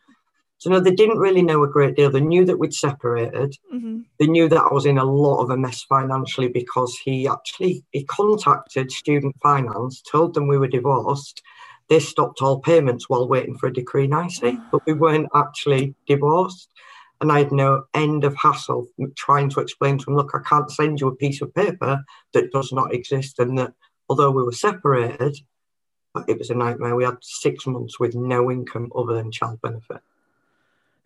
so 0.59 0.71
no, 0.71 0.81
they 0.81 0.93
didn't 0.93 1.19
really 1.19 1.43
know 1.43 1.63
a 1.63 1.69
great 1.69 1.95
deal. 1.95 2.11
They 2.11 2.23
knew 2.23 2.47
that 2.47 2.59
we'd 2.59 2.73
separated. 2.73 3.55
Mm-hmm. 3.71 3.99
They 4.19 4.27
knew 4.27 4.49
that 4.49 4.63
I 4.63 4.73
was 4.73 4.87
in 4.87 4.97
a 4.97 5.05
lot 5.05 5.43
of 5.43 5.51
a 5.51 5.59
mess 5.59 5.83
financially 5.83 6.49
because 6.49 6.97
he 7.05 7.29
actually 7.29 7.85
he 7.91 8.05
contacted 8.05 8.91
student 8.91 9.37
finance, 9.43 10.01
told 10.11 10.33
them 10.33 10.47
we 10.47 10.57
were 10.57 10.69
divorced. 10.69 11.43
They 11.91 12.01
stopped 12.01 12.41
all 12.41 12.61
payments 12.61 13.11
while 13.11 13.29
waiting 13.29 13.59
for 13.59 13.67
a 13.67 13.73
decree 13.73 14.07
nisi, 14.07 14.59
but 14.73 14.87
we 14.87 14.95
weren't 14.95 15.29
actually 15.35 15.95
divorced. 16.07 16.71
And 17.21 17.31
I 17.31 17.39
had 17.39 17.53
no 17.53 17.85
end 17.95 18.25
of 18.25 18.35
hassle 18.37 18.87
trying 19.17 19.49
to 19.51 19.61
explain 19.61 19.99
to 19.99 20.11
him, 20.11 20.17
look, 20.17 20.33
I 20.35 20.41
can't 20.47 20.71
send 20.71 21.01
you 21.01 21.09
a 21.09 21.17
piece 21.17 21.41
of 21.41 21.55
paper 21.55 22.05
that 22.33 22.53
does 22.53 22.73
not 22.73 22.93
exist. 22.93 23.39
And 23.39 23.57
that 23.59 23.73
although 24.09 24.31
we 24.31 24.43
were 24.43 24.53
separated, 24.53 25.37
it 26.29 26.39
was 26.39 26.51
a 26.51 26.55
nightmare. 26.55 26.95
We 26.95 27.05
had 27.05 27.19
six 27.23 27.67
months 27.67 27.99
with 27.99 28.15
no 28.15 28.51
income 28.51 28.93
other 28.95 29.15
than 29.15 29.33
child 29.33 29.61
benefit. 29.63 30.01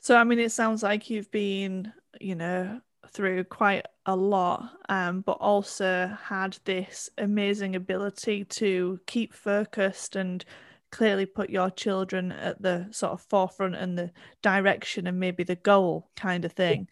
So, 0.00 0.16
I 0.16 0.24
mean, 0.24 0.38
it 0.38 0.52
sounds 0.52 0.82
like 0.82 1.10
you've 1.10 1.30
been, 1.30 1.92
you 2.20 2.34
know, 2.34 2.80
through 3.10 3.44
quite 3.44 3.86
a 4.06 4.14
lot, 4.14 4.70
um, 4.88 5.22
but 5.22 5.38
also 5.40 6.16
had 6.24 6.58
this 6.64 7.10
amazing 7.18 7.74
ability 7.74 8.44
to 8.44 9.00
keep 9.06 9.32
focused 9.32 10.16
and 10.16 10.44
clearly 10.90 11.26
put 11.26 11.50
your 11.50 11.70
children 11.70 12.32
at 12.32 12.60
the 12.60 12.88
sort 12.90 13.12
of 13.12 13.22
forefront 13.22 13.76
and 13.76 13.98
the 13.98 14.10
direction 14.42 15.06
and 15.06 15.20
maybe 15.20 15.44
the 15.44 15.56
goal 15.56 16.10
kind 16.16 16.44
of 16.44 16.52
thing. 16.52 16.88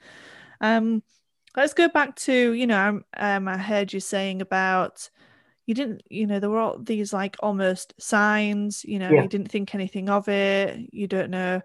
Um, 0.60 1.02
let's 1.56 1.74
go 1.74 1.88
back 1.88 2.16
to, 2.16 2.52
you 2.52 2.66
know, 2.66 3.00
um, 3.16 3.48
I 3.48 3.56
heard 3.56 3.92
you 3.92 4.00
saying 4.00 4.42
about 4.42 5.10
you 5.66 5.74
didn't, 5.74 6.02
you 6.08 6.26
know, 6.26 6.38
there 6.38 6.50
were 6.50 6.60
all 6.60 6.78
these 6.78 7.12
like 7.12 7.36
almost 7.40 7.94
signs, 7.98 8.84
you 8.84 8.98
know, 8.98 9.10
yeah. 9.10 9.22
you 9.22 9.28
didn't 9.28 9.50
think 9.50 9.74
anything 9.74 10.08
of 10.08 10.28
it, 10.28 10.78
you 10.92 11.06
don't 11.06 11.30
know 11.30 11.62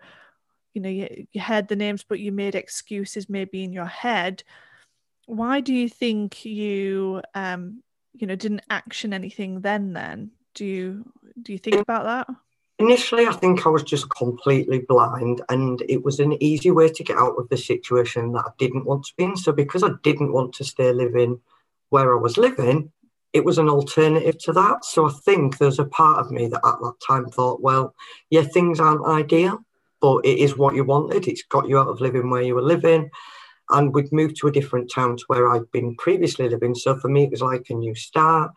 you 0.74 0.82
know 0.82 0.90
you, 0.90 1.28
you 1.32 1.42
heard 1.42 1.68
the 1.68 1.76
names 1.76 2.04
but 2.08 2.20
you 2.20 2.32
made 2.32 2.56
excuses 2.56 3.30
maybe 3.30 3.64
in 3.64 3.74
your 3.74 3.86
head 3.86 4.44
why 5.26 5.60
do 5.60 5.74
you 5.74 5.90
think 5.90 6.46
you 6.46 7.22
um 7.36 7.82
you 8.14 8.28
know 8.28 8.36
didn't 8.36 8.64
action 8.70 9.14
anything 9.14 9.62
then 9.62 9.94
then 9.94 10.32
do 10.54 10.66
you 10.66 11.12
do 11.42 11.52
you 11.52 11.58
think 11.58 11.78
about 11.78 12.04
that 12.04 12.36
initially 12.80 13.28
i 13.28 13.32
think 13.32 13.66
i 13.66 13.70
was 13.70 13.84
just 13.84 14.10
completely 14.10 14.80
blind 14.80 15.42
and 15.50 15.84
it 15.88 16.04
was 16.04 16.20
an 16.20 16.42
easy 16.42 16.72
way 16.72 16.90
to 16.90 17.04
get 17.04 17.18
out 17.18 17.36
of 17.38 17.48
the 17.50 17.58
situation 17.58 18.32
that 18.32 18.46
i 18.46 18.52
didn't 18.58 18.86
want 18.86 19.04
to 19.04 19.14
be 19.18 19.24
in 19.24 19.36
so 19.36 19.52
because 19.52 19.84
i 19.84 19.90
didn't 20.04 20.34
want 20.34 20.54
to 20.54 20.64
stay 20.64 20.92
living 20.92 21.40
where 21.90 22.16
i 22.16 22.20
was 22.20 22.38
living 22.38 22.92
it 23.34 23.46
was 23.46 23.58
an 23.58 23.70
alternative 23.70 24.38
to 24.38 24.52
that 24.52 24.84
so 24.84 25.08
i 25.08 25.12
think 25.26 25.58
there's 25.58 25.80
a 25.80 25.86
part 25.86 26.20
of 26.20 26.32
me 26.32 26.48
that 26.48 26.66
at 26.66 26.80
that 26.82 26.96
time 27.06 27.26
thought 27.28 27.62
well 27.62 27.94
yeah 28.30 28.44
things 28.44 28.80
aren't 28.80 29.06
ideal 29.06 29.64
but 30.02 30.26
it 30.26 30.40
is 30.40 30.58
what 30.58 30.76
you 30.76 30.84
wanted. 30.84 31.28
It's 31.28 31.44
got 31.44 31.70
you 31.70 31.78
out 31.78 31.88
of 31.88 32.02
living 32.02 32.30
where 32.30 32.42
you 32.42 32.56
were 32.56 32.62
living. 32.62 33.10
And 33.70 33.94
we'd 33.94 34.12
moved 34.12 34.36
to 34.38 34.48
a 34.48 34.52
different 34.52 34.92
town 34.92 35.16
to 35.16 35.24
where 35.28 35.50
I'd 35.50 35.72
been 35.72 35.96
previously 35.96 36.50
living. 36.50 36.76
So 36.76 36.98
for 36.98 37.08
me, 37.08 37.24
it 37.24 37.32
was 37.32 37.42
like 37.42 37.70
a 37.70 37.76
new 37.76 37.96
start. 37.96 38.52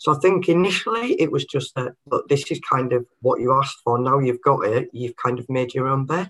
So 0.00 0.16
I 0.16 0.18
think 0.20 0.48
initially 0.48 1.12
it 1.20 1.30
was 1.30 1.44
just 1.44 1.74
that, 1.74 1.92
but 2.06 2.26
this 2.30 2.50
is 2.50 2.58
kind 2.60 2.94
of 2.94 3.04
what 3.20 3.38
you 3.38 3.52
asked 3.52 3.80
for. 3.84 3.98
Now 3.98 4.18
you've 4.18 4.40
got 4.40 4.64
it, 4.64 4.88
you've 4.94 5.16
kind 5.16 5.38
of 5.38 5.46
made 5.50 5.74
your 5.74 5.88
own 5.88 6.06
bed. 6.06 6.28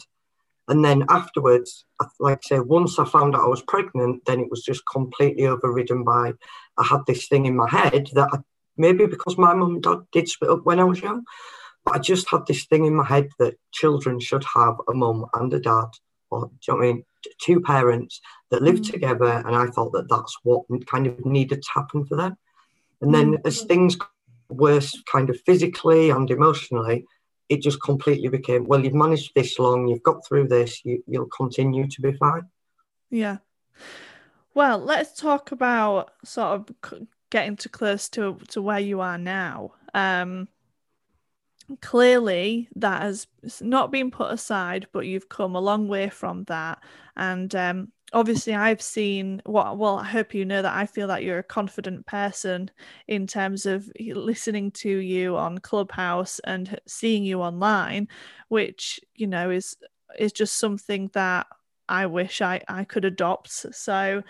And 0.66 0.84
then 0.84 1.04
afterwards, 1.08 1.84
like 2.18 2.40
I 2.44 2.48
say, 2.48 2.58
once 2.58 2.98
I 2.98 3.04
found 3.04 3.36
out 3.36 3.44
I 3.44 3.46
was 3.46 3.62
pregnant, 3.62 4.24
then 4.26 4.40
it 4.40 4.50
was 4.50 4.64
just 4.64 4.82
completely 4.92 5.46
overridden 5.46 6.02
by 6.02 6.32
I 6.78 6.84
had 6.84 7.02
this 7.06 7.28
thing 7.28 7.46
in 7.46 7.54
my 7.54 7.70
head 7.70 8.08
that 8.14 8.30
I, 8.32 8.38
maybe 8.76 9.06
because 9.06 9.38
my 9.38 9.54
mum 9.54 9.74
and 9.74 9.82
dad 9.84 9.98
did 10.10 10.28
split 10.28 10.50
up 10.50 10.64
when 10.64 10.80
I 10.80 10.84
was 10.84 11.00
young, 11.00 11.22
but 11.84 11.94
I 11.94 12.00
just 12.00 12.28
had 12.28 12.46
this 12.48 12.66
thing 12.66 12.86
in 12.86 12.96
my 12.96 13.06
head 13.06 13.28
that 13.38 13.54
children 13.70 14.18
should 14.18 14.44
have 14.52 14.74
a 14.88 14.94
mum 14.94 15.26
and 15.34 15.54
a 15.54 15.60
dad, 15.60 15.90
or 16.30 16.46
do 16.46 16.52
you 16.66 16.74
know 16.74 16.76
what 16.76 16.88
I 16.88 16.92
mean? 16.92 17.04
Two 17.40 17.60
parents 17.60 18.20
that 18.50 18.62
live 18.62 18.80
mm. 18.80 18.90
together. 18.90 19.44
And 19.46 19.54
I 19.54 19.66
thought 19.66 19.92
that 19.92 20.08
that's 20.08 20.36
what 20.42 20.64
kind 20.86 21.06
of 21.06 21.24
needed 21.24 21.62
to 21.62 21.70
happen 21.72 22.04
for 22.04 22.16
them. 22.16 22.36
And 23.00 23.14
then 23.14 23.32
mm. 23.32 23.46
as 23.46 23.62
things 23.62 23.96
worse, 24.48 25.00
kind 25.10 25.30
of 25.30 25.40
physically 25.46 26.10
and 26.10 26.30
emotionally, 26.30 27.06
it 27.48 27.62
just 27.62 27.82
completely 27.82 28.28
became, 28.28 28.66
well, 28.66 28.82
you've 28.84 28.94
managed 28.94 29.32
this 29.34 29.58
long, 29.58 29.88
you've 29.88 30.02
got 30.02 30.26
through 30.26 30.48
this, 30.48 30.84
you, 30.84 31.02
you'll 31.06 31.26
continue 31.26 31.88
to 31.88 32.00
be 32.00 32.12
fine. 32.12 32.48
Yeah. 33.10 33.38
Well, 34.54 34.78
let's 34.78 35.18
talk 35.18 35.52
about 35.52 36.12
sort 36.24 36.68
of 36.70 37.08
getting 37.30 37.56
to 37.56 37.68
close 37.68 38.08
to 38.10 38.38
to 38.48 38.60
where 38.60 38.80
you 38.80 39.00
are 39.00 39.18
now. 39.18 39.72
Um, 39.94 40.48
clearly 41.80 42.68
that 42.74 43.02
has 43.02 43.26
not 43.60 43.92
been 43.92 44.10
put 44.10 44.32
aside 44.32 44.86
but 44.92 45.06
you've 45.06 45.28
come 45.28 45.54
a 45.54 45.60
long 45.60 45.86
way 45.86 46.08
from 46.08 46.42
that 46.44 46.82
and 47.16 47.54
um, 47.54 47.92
obviously 48.12 48.54
i've 48.54 48.82
seen 48.82 49.40
what 49.46 49.78
well 49.78 49.98
i 49.98 50.04
hope 50.04 50.34
you 50.34 50.44
know 50.44 50.62
that 50.62 50.76
i 50.76 50.84
feel 50.84 51.06
that 51.06 51.22
you're 51.22 51.38
a 51.38 51.44
confident 51.44 52.04
person 52.06 52.70
in 53.06 53.26
terms 53.26 53.66
of 53.66 53.90
listening 54.14 54.70
to 54.70 54.88
you 54.88 55.36
on 55.36 55.58
clubhouse 55.58 56.40
and 56.40 56.78
seeing 56.86 57.24
you 57.24 57.40
online 57.40 58.08
which 58.48 59.00
you 59.14 59.26
know 59.26 59.50
is 59.50 59.76
is 60.18 60.32
just 60.32 60.58
something 60.58 61.10
that 61.14 61.46
i 61.88 62.06
wish 62.06 62.42
i 62.42 62.60
i 62.68 62.84
could 62.84 63.04
adopt. 63.04 63.50
So 63.50 64.22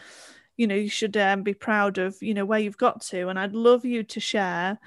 you 0.57 0.67
know 0.67 0.75
you 0.75 0.91
should 0.91 1.17
um, 1.17 1.43
be 1.43 1.55
proud 1.55 1.97
of 1.97 2.17
you 2.21 2.35
know 2.35 2.45
where 2.45 2.59
you've 2.59 2.77
got 2.77 3.01
to 3.01 3.29
and 3.29 3.39
i'd 3.39 3.55
love 3.55 3.87
you 3.87 4.03
to 4.03 4.21
share 4.21 4.79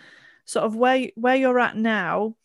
sort 0.46 0.66
of 0.66 0.76
where 0.76 1.08
where 1.16 1.36
you're 1.36 1.60
at 1.60 1.76
now 1.76 2.36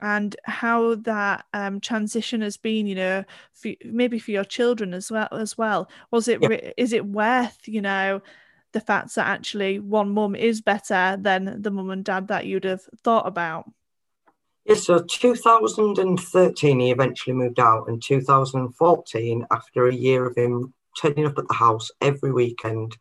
and 0.00 0.36
how 0.44 0.94
that 0.94 1.44
um, 1.52 1.80
transition 1.80 2.40
has 2.40 2.56
been 2.56 2.86
you 2.86 2.94
know 2.94 3.24
for, 3.52 3.72
maybe 3.84 4.18
for 4.18 4.30
your 4.30 4.44
children 4.44 4.94
as 4.94 5.10
well 5.10 5.28
as 5.32 5.58
well 5.58 5.88
was 6.10 6.28
it 6.28 6.40
yeah. 6.42 6.70
is 6.76 6.92
it 6.92 7.04
worth 7.04 7.58
you 7.66 7.80
know 7.80 8.20
the 8.72 8.80
fact 8.80 9.14
that 9.14 9.26
actually 9.26 9.78
one 9.78 10.10
mum 10.10 10.34
is 10.34 10.60
better 10.60 11.16
than 11.20 11.60
the 11.62 11.70
mum 11.70 11.90
and 11.90 12.04
dad 12.04 12.28
that 12.28 12.46
you'd 12.46 12.64
have 12.64 12.82
thought 13.02 13.26
about 13.26 13.64
Yes, 14.68 14.84
so 14.84 14.98
2013 14.98 16.80
he 16.80 16.90
eventually 16.90 17.34
moved 17.34 17.58
out, 17.58 17.88
and 17.88 18.02
2014, 18.02 19.46
after 19.50 19.86
a 19.86 19.94
year 19.94 20.26
of 20.26 20.36
him 20.36 20.74
turning 21.00 21.24
up 21.24 21.38
at 21.38 21.48
the 21.48 21.54
house 21.54 21.90
every 22.02 22.32
weekend, 22.32 22.98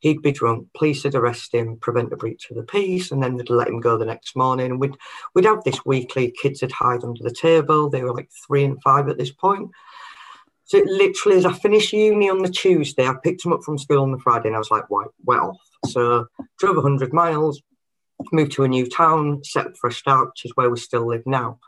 he'd 0.00 0.22
be 0.22 0.32
drunk, 0.32 0.68
police 0.76 1.04
would 1.04 1.14
arrest 1.14 1.54
him, 1.54 1.76
prevent 1.76 2.12
a 2.12 2.16
breach 2.16 2.50
of 2.50 2.56
the 2.56 2.62
peace, 2.62 3.10
and 3.10 3.22
then 3.22 3.36
they'd 3.36 3.50
let 3.50 3.68
him 3.68 3.80
go 3.80 3.98
the 3.98 4.04
next 4.04 4.36
morning. 4.36 4.66
And 4.66 4.80
we'd 4.80 4.96
we'd 5.34 5.44
have 5.44 5.64
this 5.64 5.84
weekly, 5.84 6.34
kids 6.40 6.62
would 6.62 6.72
hide 6.72 7.04
under 7.04 7.22
the 7.22 7.34
table. 7.34 7.90
They 7.90 8.02
were 8.02 8.14
like 8.14 8.30
three 8.46 8.64
and 8.64 8.80
five 8.82 9.08
at 9.08 9.18
this 9.18 9.32
point. 9.32 9.70
So 10.64 10.82
literally, 10.84 11.38
as 11.38 11.46
I 11.46 11.52
finished 11.52 11.92
uni 11.92 12.28
on 12.28 12.42
the 12.42 12.50
Tuesday, 12.50 13.06
I 13.06 13.14
picked 13.22 13.44
him 13.44 13.52
up 13.52 13.62
from 13.64 13.78
school 13.78 14.02
on 14.02 14.12
the 14.12 14.18
Friday, 14.18 14.48
and 14.48 14.56
I 14.56 14.58
was 14.58 14.70
like, 14.70 14.88
"Right, 14.90 15.08
wet 15.24 15.40
off." 15.40 15.60
So 15.86 16.26
drove 16.58 16.76
100 16.76 17.12
miles, 17.12 17.62
moved 18.32 18.52
to 18.52 18.64
a 18.64 18.68
new 18.68 18.88
town, 18.88 19.42
set 19.44 19.66
up 19.66 19.76
for 19.76 19.88
a 19.88 19.92
start, 19.92 20.28
which 20.28 20.44
is 20.44 20.52
where 20.54 20.70
we 20.70 20.78
still 20.78 21.06
live 21.06 21.22
now. 21.26 21.58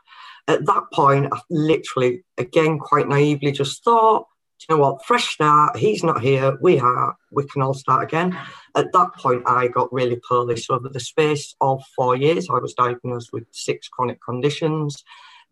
At 0.47 0.65
that 0.65 0.83
point, 0.93 1.31
I 1.31 1.39
literally, 1.49 2.23
again, 2.37 2.79
quite 2.79 3.07
naively, 3.07 3.51
just 3.51 3.83
thought, 3.83 4.27
you 4.69 4.75
know 4.75 4.81
what, 4.81 5.05
fresh 5.05 5.33
start, 5.33 5.77
he's 5.77 6.03
not 6.03 6.21
here, 6.21 6.57
we 6.61 6.79
are, 6.79 7.15
we 7.31 7.45
can 7.47 7.61
all 7.61 7.73
start 7.73 8.03
again. 8.03 8.37
At 8.75 8.91
that 8.93 9.13
point, 9.15 9.43
I 9.45 9.67
got 9.67 9.91
really 9.91 10.19
poorly. 10.27 10.57
So, 10.57 10.75
over 10.75 10.89
the 10.89 10.99
space 10.99 11.55
of 11.61 11.83
four 11.95 12.15
years, 12.15 12.49
I 12.49 12.59
was 12.59 12.73
diagnosed 12.73 13.33
with 13.33 13.45
six 13.51 13.87
chronic 13.87 14.19
conditions. 14.23 15.03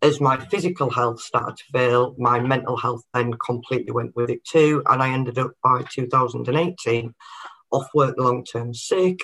As 0.02 0.20
my 0.20 0.38
physical 0.46 0.88
health 0.88 1.20
started 1.20 1.58
to 1.58 1.64
fail, 1.72 2.14
my 2.18 2.40
mental 2.40 2.76
health 2.76 3.02
then 3.12 3.34
completely 3.34 3.92
went 3.92 4.16
with 4.16 4.30
it 4.30 4.44
too. 4.44 4.82
And 4.88 5.02
I 5.02 5.10
ended 5.10 5.38
up 5.38 5.52
by 5.62 5.84
2018 5.90 7.14
off 7.70 7.88
work 7.94 8.16
long 8.18 8.44
term 8.44 8.72
sick. 8.74 9.20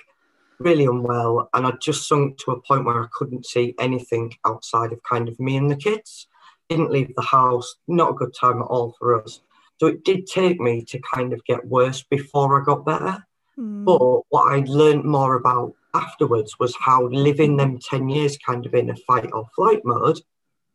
really 0.59 0.85
unwell, 0.87 1.49
and 1.53 1.67
I'd 1.67 1.81
just 1.83 2.09
sunk 2.09 2.39
to 2.39 2.53
a 2.53 2.61
point 2.61 2.85
where 2.85 3.03
I 3.03 3.09
couldn't 3.13 3.45
see 3.47 3.75
anything 3.79 4.35
outside 4.47 4.93
of 4.93 5.03
kind 5.03 5.29
of 5.29 5.39
me 5.39 5.57
and 5.57 5.71
the 5.71 5.77
kids. 5.77 6.29
Didn't 6.69 6.91
leave 6.91 7.15
the 7.15 7.23
house, 7.23 7.77
not 7.87 8.11
a 8.11 8.15
good 8.15 8.35
time 8.35 8.61
at 8.61 8.65
all 8.65 8.97
for 8.99 9.23
us. 9.23 9.41
So 9.79 9.87
it 9.89 10.05
did 10.05 10.27
take 10.27 10.61
me 10.61 10.85
to 10.85 11.01
kind 11.15 11.33
of 11.33 11.45
get 11.45 11.67
worse 11.67 12.03
before 12.03 12.61
I 12.61 12.65
got 12.65 12.85
better. 12.85 13.27
Mm. 13.59 13.85
But 13.85 14.23
what 14.29 14.53
I 14.53 14.65
learned 14.67 15.05
more 15.05 15.37
about 15.37 15.75
afterwards 15.95 16.59
was 16.59 16.75
how 16.79 17.07
living 17.09 17.57
them 17.57 17.79
10 17.79 18.09
years 18.09 18.37
kind 18.39 18.67
of 18.67 18.75
in 18.75 18.91
a 18.91 18.97
fight 18.97 19.31
or 19.33 19.47
flight 19.55 19.83
mode 19.85 20.21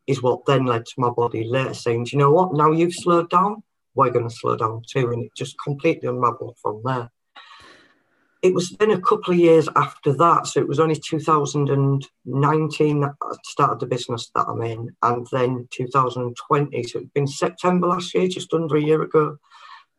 is 0.08 0.22
what 0.22 0.46
then 0.46 0.66
led 0.66 0.86
to 0.86 0.94
my 0.98 1.10
body 1.10 1.44
later 1.44 1.74
saying, 1.74 2.06
Do 2.06 2.12
you 2.14 2.20
know 2.20 2.32
what? 2.32 2.54
Now 2.54 2.72
you've 2.72 2.94
slowed 2.94 3.30
down, 3.30 3.64
we're 3.96 4.10
going 4.10 4.28
to 4.28 4.36
slow 4.36 4.56
down 4.56 4.84
too. 4.88 5.12
And 5.12 5.26
it 5.26 5.32
just 5.36 5.56
completely 5.64 6.10
unraveled 6.10 6.58
from 6.62 6.82
there. 6.84 7.12
It 8.42 8.56
was 8.56 8.72
then 8.72 8.92
a 8.92 9.00
couple 9.00 9.34
of 9.34 9.40
years 9.40 9.70
after 9.76 10.14
that. 10.14 10.48
So 10.48 10.60
it 10.60 10.68
was 10.68 10.80
only 10.80 10.96
2019 10.96 13.02
that 13.02 13.14
I 13.22 13.36
started 13.44 13.80
the 13.80 13.86
business 13.86 14.32
that 14.34 14.48
I'm 14.48 14.64
in, 14.64 14.96
and 15.04 15.28
then 15.32 15.68
2020. 15.72 16.84
So 16.84 17.00
it's 17.00 17.10
been 17.10 17.28
September 17.28 17.88
last 17.88 18.16
year, 18.16 18.28
just 18.28 18.54
under 18.54 18.78
a 18.78 18.82
year 18.82 19.04
ago, 19.04 19.38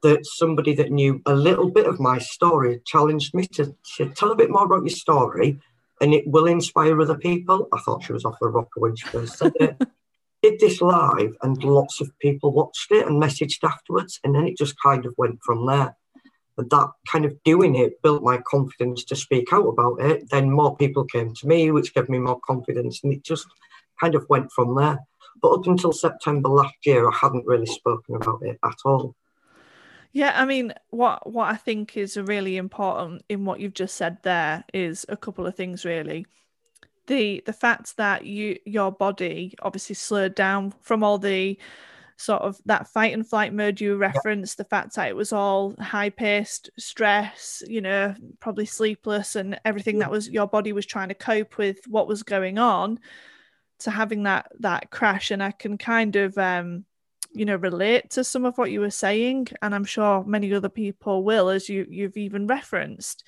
that 0.02 0.26
somebody 0.26 0.74
that 0.74 0.90
knew 0.90 1.22
a 1.26 1.34
little 1.34 1.70
bit 1.70 1.86
of 1.86 2.00
my 2.00 2.18
story 2.18 2.80
challenged 2.84 3.34
me 3.34 3.46
to, 3.46 3.76
to 3.96 4.08
tell 4.10 4.32
a 4.32 4.36
bit 4.36 4.50
more 4.50 4.64
about 4.64 4.82
your 4.82 4.90
story 4.90 5.60
and 6.02 6.12
it 6.12 6.26
will 6.26 6.46
inspire 6.46 7.00
other 7.00 7.16
people. 7.16 7.68
I 7.72 7.78
thought 7.78 8.02
she 8.02 8.12
was 8.12 8.24
off 8.24 8.40
the 8.40 8.48
rocker 8.48 8.80
when 8.80 8.96
she 8.96 9.06
first 9.06 9.38
said 9.38 9.52
it. 9.60 9.80
Did 10.42 10.58
this 10.58 10.80
live 10.80 11.36
and 11.42 11.62
lots 11.62 12.00
of 12.00 12.10
people 12.18 12.52
watched 12.52 12.90
it 12.90 13.06
and 13.06 13.22
messaged 13.22 13.62
afterwards, 13.62 14.18
and 14.24 14.34
then 14.34 14.44
it 14.44 14.58
just 14.58 14.74
kind 14.82 15.06
of 15.06 15.14
went 15.16 15.38
from 15.44 15.64
there. 15.66 15.96
And 16.58 16.70
that 16.70 16.90
kind 17.10 17.24
of 17.24 17.42
doing 17.44 17.76
it 17.76 18.02
built 18.02 18.22
my 18.22 18.38
confidence 18.38 19.04
to 19.04 19.16
speak 19.16 19.52
out 19.52 19.66
about 19.66 20.00
it. 20.00 20.28
Then 20.30 20.50
more 20.50 20.76
people 20.76 21.04
came 21.04 21.34
to 21.34 21.46
me, 21.46 21.70
which 21.70 21.94
gave 21.94 22.08
me 22.08 22.18
more 22.18 22.40
confidence, 22.40 23.00
and 23.02 23.12
it 23.12 23.24
just 23.24 23.46
kind 24.00 24.14
of 24.14 24.26
went 24.28 24.52
from 24.52 24.74
there. 24.74 24.98
But 25.40 25.52
up 25.52 25.66
until 25.66 25.92
September 25.92 26.48
last 26.48 26.74
year, 26.84 27.08
I 27.08 27.14
hadn't 27.14 27.46
really 27.46 27.66
spoken 27.66 28.16
about 28.16 28.42
it 28.42 28.58
at 28.64 28.76
all. 28.84 29.14
Yeah, 30.12 30.32
I 30.36 30.44
mean, 30.44 30.74
what 30.90 31.30
what 31.30 31.48
I 31.48 31.56
think 31.56 31.96
is 31.96 32.16
really 32.16 32.58
important 32.58 33.24
in 33.30 33.46
what 33.46 33.60
you've 33.60 33.74
just 33.74 33.96
said 33.96 34.18
there 34.22 34.64
is 34.74 35.06
a 35.08 35.16
couple 35.16 35.46
of 35.46 35.56
things 35.56 35.84
really. 35.84 36.26
The 37.06 37.42
the 37.46 37.52
fact 37.54 37.96
that 37.96 38.26
you 38.26 38.58
your 38.66 38.92
body 38.92 39.54
obviously 39.62 39.94
slowed 39.94 40.34
down 40.34 40.74
from 40.82 41.02
all 41.02 41.18
the 41.18 41.58
sort 42.16 42.42
of 42.42 42.58
that 42.66 42.88
fight 42.88 43.12
and 43.12 43.26
flight 43.26 43.52
mode 43.52 43.80
you 43.80 43.96
referenced, 43.96 44.58
the 44.58 44.64
fact 44.64 44.94
that 44.94 45.08
it 45.08 45.16
was 45.16 45.32
all 45.32 45.74
high 45.80 46.10
paced 46.10 46.70
stress, 46.78 47.62
you 47.66 47.80
know, 47.80 48.14
probably 48.40 48.66
sleepless 48.66 49.36
and 49.36 49.58
everything 49.64 49.98
that 49.98 50.10
was 50.10 50.28
your 50.28 50.46
body 50.46 50.72
was 50.72 50.86
trying 50.86 51.08
to 51.08 51.14
cope 51.14 51.58
with 51.58 51.78
what 51.86 52.08
was 52.08 52.22
going 52.22 52.58
on 52.58 52.98
to 53.80 53.90
having 53.90 54.24
that 54.24 54.50
that 54.60 54.90
crash. 54.90 55.30
And 55.30 55.42
I 55.42 55.50
can 55.50 55.78
kind 55.78 56.16
of 56.16 56.36
um 56.38 56.84
you 57.34 57.44
know 57.44 57.56
relate 57.56 58.10
to 58.10 58.24
some 58.24 58.44
of 58.44 58.58
what 58.58 58.70
you 58.70 58.80
were 58.80 58.90
saying 58.90 59.48
and 59.62 59.74
i'm 59.74 59.86
sure 59.86 60.22
many 60.24 60.52
other 60.52 60.68
people 60.68 61.24
will 61.24 61.48
as 61.48 61.68
you 61.68 61.86
you've 61.88 62.16
even 62.16 62.46
referenced. 62.46 63.24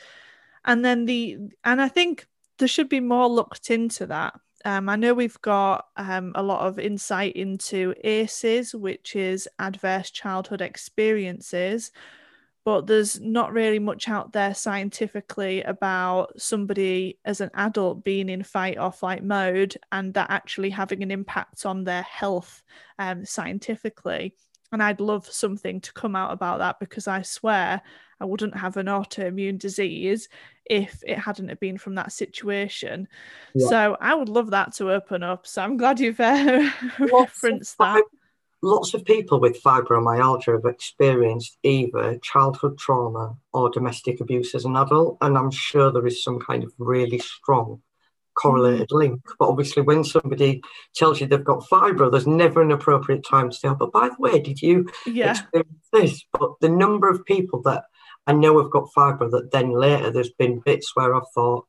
And 0.64 0.84
then 0.84 1.04
the 1.04 1.38
and 1.64 1.80
i 1.80 1.88
think 1.88 2.26
there 2.58 2.68
should 2.68 2.88
be 2.88 3.00
more 3.00 3.28
looked 3.28 3.70
into 3.70 4.06
that 4.06 4.34
um, 4.64 4.88
I 4.88 4.96
know 4.96 5.12
we've 5.12 5.40
got 5.42 5.86
um, 5.96 6.32
a 6.34 6.42
lot 6.42 6.66
of 6.66 6.78
insight 6.78 7.36
into 7.36 7.94
ACEs, 8.02 8.74
which 8.74 9.14
is 9.14 9.48
adverse 9.58 10.10
childhood 10.10 10.62
experiences, 10.62 11.92
but 12.64 12.86
there's 12.86 13.20
not 13.20 13.52
really 13.52 13.78
much 13.78 14.08
out 14.08 14.32
there 14.32 14.54
scientifically 14.54 15.62
about 15.62 16.40
somebody 16.40 17.18
as 17.26 17.42
an 17.42 17.50
adult 17.52 18.04
being 18.04 18.30
in 18.30 18.42
fight 18.42 18.78
or 18.78 18.90
flight 18.90 19.22
mode 19.22 19.76
and 19.92 20.14
that 20.14 20.30
actually 20.30 20.70
having 20.70 21.02
an 21.02 21.10
impact 21.10 21.66
on 21.66 21.84
their 21.84 22.02
health 22.02 22.62
um, 22.98 23.26
scientifically. 23.26 24.34
And 24.74 24.82
I'd 24.82 25.00
love 25.00 25.26
something 25.32 25.80
to 25.82 25.92
come 25.92 26.16
out 26.16 26.32
about 26.32 26.58
that 26.58 26.80
because 26.80 27.08
I 27.08 27.22
swear 27.22 27.80
I 28.20 28.24
wouldn't 28.24 28.56
have 28.56 28.76
an 28.76 28.86
autoimmune 28.86 29.58
disease 29.58 30.28
if 30.66 31.02
it 31.06 31.16
hadn't 31.16 31.60
been 31.60 31.78
from 31.78 31.94
that 31.94 32.12
situation. 32.12 33.08
Yeah. 33.54 33.68
So 33.68 33.96
I 34.00 34.14
would 34.14 34.28
love 34.28 34.50
that 34.50 34.74
to 34.74 34.92
open 34.92 35.22
up. 35.22 35.46
So 35.46 35.62
I'm 35.62 35.76
glad 35.76 36.00
you've 36.00 36.20
uh, 36.20 36.70
referenced 36.98 37.78
that 37.78 38.02
lots 38.64 38.94
of 38.94 39.04
people 39.04 39.38
with 39.38 39.62
fibromyalgia 39.62 40.54
have 40.54 40.64
experienced 40.64 41.58
either 41.62 42.18
childhood 42.22 42.78
trauma 42.78 43.36
or 43.52 43.70
domestic 43.70 44.20
abuse 44.20 44.54
as 44.54 44.64
an 44.64 44.74
adult, 44.74 45.18
and 45.20 45.36
I'm 45.36 45.50
sure 45.50 45.92
there 45.92 46.06
is 46.06 46.24
some 46.24 46.40
kind 46.40 46.64
of 46.64 46.72
really 46.78 47.18
strong 47.18 47.82
correlated 48.34 48.88
link. 48.90 49.22
But 49.38 49.48
obviously, 49.48 49.82
when 49.82 50.04
somebody 50.04 50.62
tells 50.94 51.20
you 51.20 51.26
they've 51.26 51.44
got 51.44 51.64
fibro, 51.70 52.10
there's 52.10 52.26
never 52.26 52.62
an 52.62 52.72
appropriate 52.72 53.24
time 53.28 53.50
to 53.50 53.56
say, 53.56 53.68
oh, 53.68 53.74
but 53.74 53.92
by 53.92 54.08
the 54.08 54.16
way, 54.18 54.40
did 54.40 54.60
you 54.60 54.88
yeah. 55.06 55.32
experience 55.32 55.88
this? 55.92 56.24
But 56.32 56.52
the 56.60 56.68
number 56.68 57.08
of 57.08 57.24
people 57.24 57.62
that 57.62 57.84
I 58.26 58.32
know 58.32 58.60
have 58.60 58.70
got 58.70 58.90
fibro 58.96 59.30
that 59.30 59.50
then 59.52 59.70
later 59.70 60.10
there's 60.10 60.32
been 60.32 60.60
bits 60.60 60.92
where 60.94 61.14
I've 61.14 61.28
thought 61.34 61.66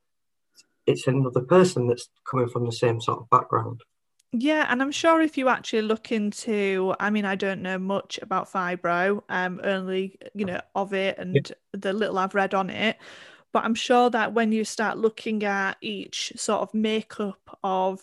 it's 0.85 1.07
another 1.07 1.41
person 1.41 1.87
that's 1.87 2.09
coming 2.29 2.47
from 2.47 2.65
the 2.65 2.71
same 2.71 3.01
sort 3.01 3.19
of 3.19 3.29
background. 3.29 3.81
Yeah, 4.31 4.65
and 4.69 4.81
I'm 4.81 4.91
sure 4.91 5.21
if 5.21 5.37
you 5.37 5.47
actually 5.47 5.83
look 5.83 6.11
into, 6.11 6.93
I 6.99 7.09
mean, 7.09 7.23
I 7.23 7.35
don't 7.35 7.61
know 7.61 7.77
much 7.77 8.19
about 8.21 8.51
fibro, 8.51 9.21
um, 9.29 9.61
only 9.63 10.17
you 10.33 10.45
know 10.45 10.59
of 10.75 10.93
it 10.93 11.17
and 11.17 11.35
yeah. 11.35 11.55
the 11.71 11.93
little 11.93 12.17
I've 12.17 12.35
read 12.35 12.53
on 12.53 12.69
it, 12.69 12.97
but 13.55 13.63
I'm 13.63 13.73
sure 13.73 14.09
that 14.09 14.33
when 14.33 14.51
you 14.51 14.65
start 14.65 14.97
looking 14.97 15.45
at 15.45 15.77
each 15.79 16.33
sort 16.35 16.59
of 16.59 16.73
makeup 16.73 17.57
of, 17.63 18.01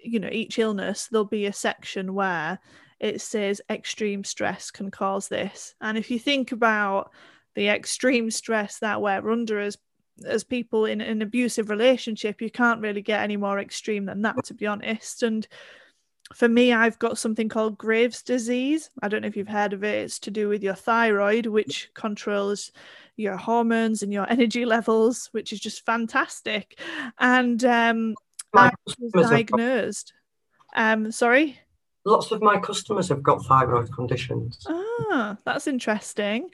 you 0.00 0.20
know, 0.20 0.28
each 0.30 0.60
illness, 0.60 1.08
there'll 1.10 1.24
be 1.24 1.46
a 1.46 1.52
section 1.52 2.14
where 2.14 2.60
it 3.00 3.20
says 3.20 3.60
extreme 3.68 4.22
stress 4.22 4.70
can 4.70 4.92
cause 4.92 5.26
this, 5.26 5.74
and 5.80 5.98
if 5.98 6.08
you 6.08 6.20
think 6.20 6.52
about 6.52 7.10
the 7.56 7.66
extreme 7.66 8.30
stress 8.30 8.78
that 8.78 9.02
we're 9.02 9.28
under 9.28 9.58
as 9.58 9.76
as 10.24 10.44
people 10.44 10.84
in 10.84 11.00
an 11.00 11.20
abusive 11.20 11.68
relationship, 11.68 12.40
you 12.40 12.48
can't 12.48 12.80
really 12.80 13.02
get 13.02 13.22
any 13.22 13.36
more 13.36 13.58
extreme 13.58 14.06
than 14.06 14.22
that, 14.22 14.36
to 14.44 14.54
be 14.54 14.68
honest. 14.68 15.24
And 15.24 15.48
for 16.34 16.48
me, 16.48 16.72
I've 16.72 16.98
got 16.98 17.18
something 17.18 17.48
called 17.48 17.78
Graves' 17.78 18.22
disease. 18.22 18.90
I 19.02 19.08
don't 19.08 19.22
know 19.22 19.28
if 19.28 19.36
you've 19.36 19.48
heard 19.48 19.72
of 19.72 19.84
it. 19.84 20.04
It's 20.04 20.18
to 20.20 20.30
do 20.30 20.48
with 20.48 20.62
your 20.62 20.74
thyroid, 20.74 21.46
which 21.46 21.90
controls 21.94 22.72
your 23.16 23.36
hormones 23.36 24.02
and 24.02 24.12
your 24.12 24.26
energy 24.30 24.64
levels, 24.64 25.28
which 25.32 25.52
is 25.52 25.60
just 25.60 25.84
fantastic. 25.84 26.78
And 27.18 27.64
um, 27.64 28.14
I 28.54 28.70
was 28.86 29.28
diagnosed. 29.28 30.12
Um, 30.74 31.12
sorry. 31.12 31.58
Lots 32.04 32.32
of 32.32 32.42
my 32.42 32.58
customers 32.58 33.08
have 33.08 33.22
got 33.22 33.44
thyroid 33.44 33.92
conditions. 33.92 34.66
Ah, 34.68 35.36
that's 35.44 35.66
interesting. 35.66 36.50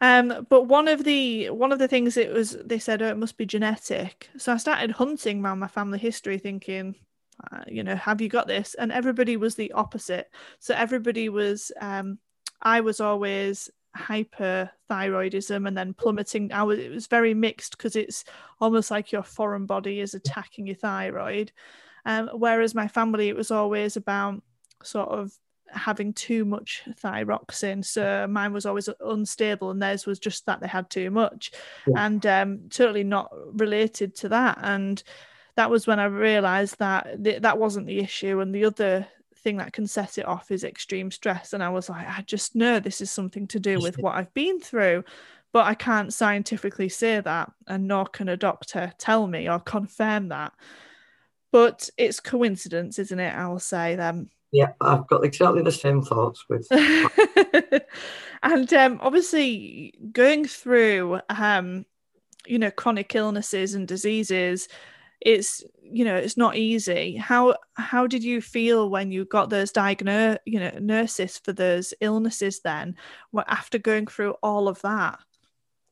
Um, 0.00 0.46
but 0.48 0.64
one 0.64 0.88
of 0.88 1.04
the 1.04 1.50
one 1.50 1.72
of 1.72 1.78
the 1.78 1.88
things 1.88 2.16
it 2.16 2.32
was 2.32 2.56
they 2.64 2.78
said, 2.78 3.02
oh, 3.02 3.08
it 3.08 3.16
must 3.16 3.36
be 3.36 3.46
genetic. 3.46 4.28
So 4.36 4.52
I 4.52 4.56
started 4.56 4.90
hunting 4.90 5.44
around 5.44 5.58
my 5.58 5.68
family 5.68 5.98
history, 5.98 6.38
thinking, 6.38 6.94
uh, 7.52 7.64
you 7.66 7.82
know, 7.84 7.96
have 7.96 8.20
you 8.20 8.28
got 8.28 8.46
this? 8.46 8.74
And 8.74 8.90
everybody 8.92 9.36
was 9.36 9.54
the 9.54 9.72
opposite. 9.72 10.30
So 10.58 10.74
everybody 10.74 11.28
was, 11.28 11.70
um, 11.80 12.18
I 12.62 12.80
was 12.80 13.00
always 13.00 13.70
hyperthyroidism 13.96 15.66
and 15.66 15.76
then 15.76 15.94
plummeting. 15.94 16.52
I 16.52 16.62
was 16.62 16.78
it 16.78 16.90
was 16.90 17.06
very 17.06 17.34
mixed 17.34 17.76
because 17.76 17.96
it's 17.96 18.24
almost 18.60 18.90
like 18.90 19.12
your 19.12 19.22
foreign 19.22 19.66
body 19.66 20.00
is 20.00 20.14
attacking 20.14 20.66
your 20.66 20.76
thyroid. 20.76 21.52
Um, 22.04 22.30
whereas 22.34 22.74
my 22.74 22.88
family, 22.88 23.28
it 23.28 23.36
was 23.36 23.50
always 23.50 23.96
about 23.96 24.42
sort 24.82 25.08
of 25.08 25.32
having 25.68 26.12
too 26.12 26.44
much 26.44 26.84
thyroxine. 27.02 27.84
So 27.84 28.26
mine 28.28 28.52
was 28.52 28.66
always 28.66 28.88
unstable, 29.00 29.70
and 29.70 29.82
theirs 29.82 30.06
was 30.06 30.18
just 30.18 30.46
that 30.46 30.60
they 30.60 30.68
had 30.68 30.88
too 30.88 31.10
much, 31.10 31.50
yeah. 31.86 32.06
and 32.06 32.24
um, 32.26 32.60
totally 32.70 33.04
not 33.04 33.30
related 33.58 34.14
to 34.16 34.28
that. 34.28 34.58
And 34.62 35.02
that 35.56 35.70
was 35.70 35.86
when 35.86 35.98
I 35.98 36.04
realised 36.04 36.78
that 36.78 37.22
th- 37.22 37.42
that 37.42 37.58
wasn't 37.58 37.86
the 37.86 37.98
issue, 37.98 38.40
and 38.40 38.54
the 38.54 38.64
other 38.64 39.06
thing 39.36 39.56
that 39.58 39.72
can 39.72 39.86
set 39.86 40.18
it 40.18 40.26
off 40.26 40.50
is 40.50 40.64
extreme 40.64 41.10
stress. 41.10 41.52
And 41.52 41.62
I 41.62 41.68
was 41.68 41.88
like, 41.88 42.06
I 42.06 42.22
just 42.22 42.54
know 42.54 42.78
this 42.78 43.00
is 43.00 43.10
something 43.10 43.46
to 43.48 43.60
do 43.60 43.78
with 43.80 43.98
what 43.98 44.14
I've 44.14 44.32
been 44.34 44.60
through. 44.60 45.04
But 45.52 45.66
I 45.66 45.74
can't 45.74 46.12
scientifically 46.12 46.90
say 46.90 47.20
that, 47.20 47.50
and 47.66 47.88
nor 47.88 48.04
can 48.04 48.28
a 48.28 48.36
doctor 48.36 48.92
tell 48.98 49.26
me 49.26 49.48
or 49.48 49.58
confirm 49.58 50.28
that. 50.28 50.52
But 51.50 51.88
it's 51.96 52.20
coincidence, 52.20 52.98
isn't 52.98 53.18
it? 53.18 53.34
I 53.34 53.48
will 53.48 53.58
say 53.58 53.96
then 53.96 54.28
yeah, 54.52 54.72
I've 54.80 55.06
got 55.06 55.24
exactly 55.24 55.62
the 55.62 55.72
same 55.72 56.02
thoughts 56.02 56.44
with. 56.48 56.66
and 58.42 58.72
um, 58.72 58.98
obviously, 59.02 59.94
going 60.12 60.46
through, 60.46 61.20
um, 61.28 61.84
you 62.46 62.58
know, 62.58 62.70
chronic 62.70 63.14
illnesses 63.14 63.74
and 63.74 63.88
diseases, 63.88 64.68
it's 65.20 65.64
you 65.82 66.04
know 66.04 66.16
it's 66.16 66.36
not 66.36 66.56
easy. 66.56 67.16
How 67.16 67.56
how 67.74 68.06
did 68.06 68.22
you 68.24 68.40
feel 68.40 68.90
when 68.90 69.10
you 69.10 69.24
got 69.24 69.50
those 69.50 69.72
diagnose 69.72 70.38
you 70.44 70.60
know 70.60 70.72
nurses 70.80 71.38
for 71.38 71.52
those 71.52 71.94
illnesses? 72.00 72.60
Then, 72.60 72.96
after 73.48 73.78
going 73.78 74.06
through 74.06 74.34
all 74.42 74.68
of 74.68 74.80
that. 74.82 75.18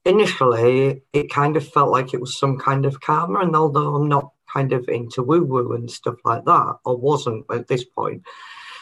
initially 0.05 1.03
it 1.13 1.31
kind 1.31 1.57
of 1.57 1.67
felt 1.67 1.91
like 1.91 2.13
it 2.13 2.21
was 2.21 2.39
some 2.39 2.59
kind 2.59 2.85
of 2.87 3.01
karma. 3.01 3.41
And 3.41 3.57
although 3.57 3.95
I'm 3.97 4.09
not 4.09 4.31
kind 4.53 4.73
of 4.73 4.89
into 4.89 5.23
woo 5.23 5.45
woo 5.45 5.73
and 5.73 5.91
stuff 5.91 6.17
like 6.25 6.45
that, 6.45 6.77
or 6.85 6.97
wasn't 6.97 7.45
at 7.51 7.67
this 7.69 7.85
point. 7.85 8.23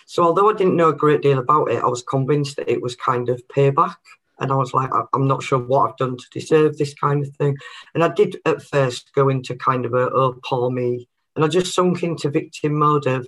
So 0.06 0.24
although 0.24 0.50
I 0.50 0.54
didn't 0.54 0.76
know 0.76 0.90
a 0.90 0.94
great 0.94 1.22
deal 1.22 1.38
about 1.38 1.70
it, 1.70 1.82
I 1.82 1.86
was 1.86 2.02
convinced 2.02 2.56
that 2.56 2.70
it 2.70 2.82
was 2.82 2.96
kind 2.96 3.28
of 3.28 3.42
payback. 3.48 3.96
And 4.42 4.50
I 4.50 4.56
was 4.56 4.74
like, 4.74 4.90
I'm 5.14 5.28
not 5.28 5.42
sure 5.42 5.60
what 5.60 5.88
I've 5.88 5.96
done 5.96 6.16
to 6.16 6.24
deserve 6.32 6.76
this 6.76 6.94
kind 6.94 7.24
of 7.24 7.34
thing. 7.36 7.56
And 7.94 8.02
I 8.02 8.08
did 8.08 8.36
at 8.44 8.60
first 8.60 9.12
go 9.14 9.28
into 9.28 9.54
kind 9.54 9.86
of 9.86 9.94
a, 9.94 10.10
oh, 10.10 10.38
poor 10.44 10.68
me. 10.68 11.08
And 11.36 11.44
I 11.44 11.48
just 11.48 11.72
sunk 11.72 12.02
into 12.02 12.28
victim 12.28 12.74
mode 12.74 13.06
of 13.06 13.26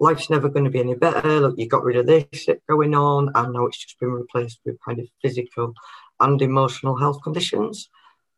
life's 0.00 0.30
never 0.30 0.48
going 0.48 0.64
to 0.64 0.70
be 0.70 0.80
any 0.80 0.94
better. 0.94 1.40
Look, 1.40 1.58
you 1.58 1.68
got 1.68 1.84
rid 1.84 1.96
of 1.96 2.06
this 2.06 2.48
going 2.68 2.94
on, 2.94 3.30
and 3.34 3.52
now 3.52 3.66
it's 3.66 3.78
just 3.78 4.00
been 4.00 4.10
replaced 4.10 4.60
with 4.64 4.80
kind 4.84 4.98
of 4.98 5.06
physical 5.22 5.74
and 6.18 6.40
emotional 6.40 6.96
health 6.96 7.22
conditions. 7.22 7.90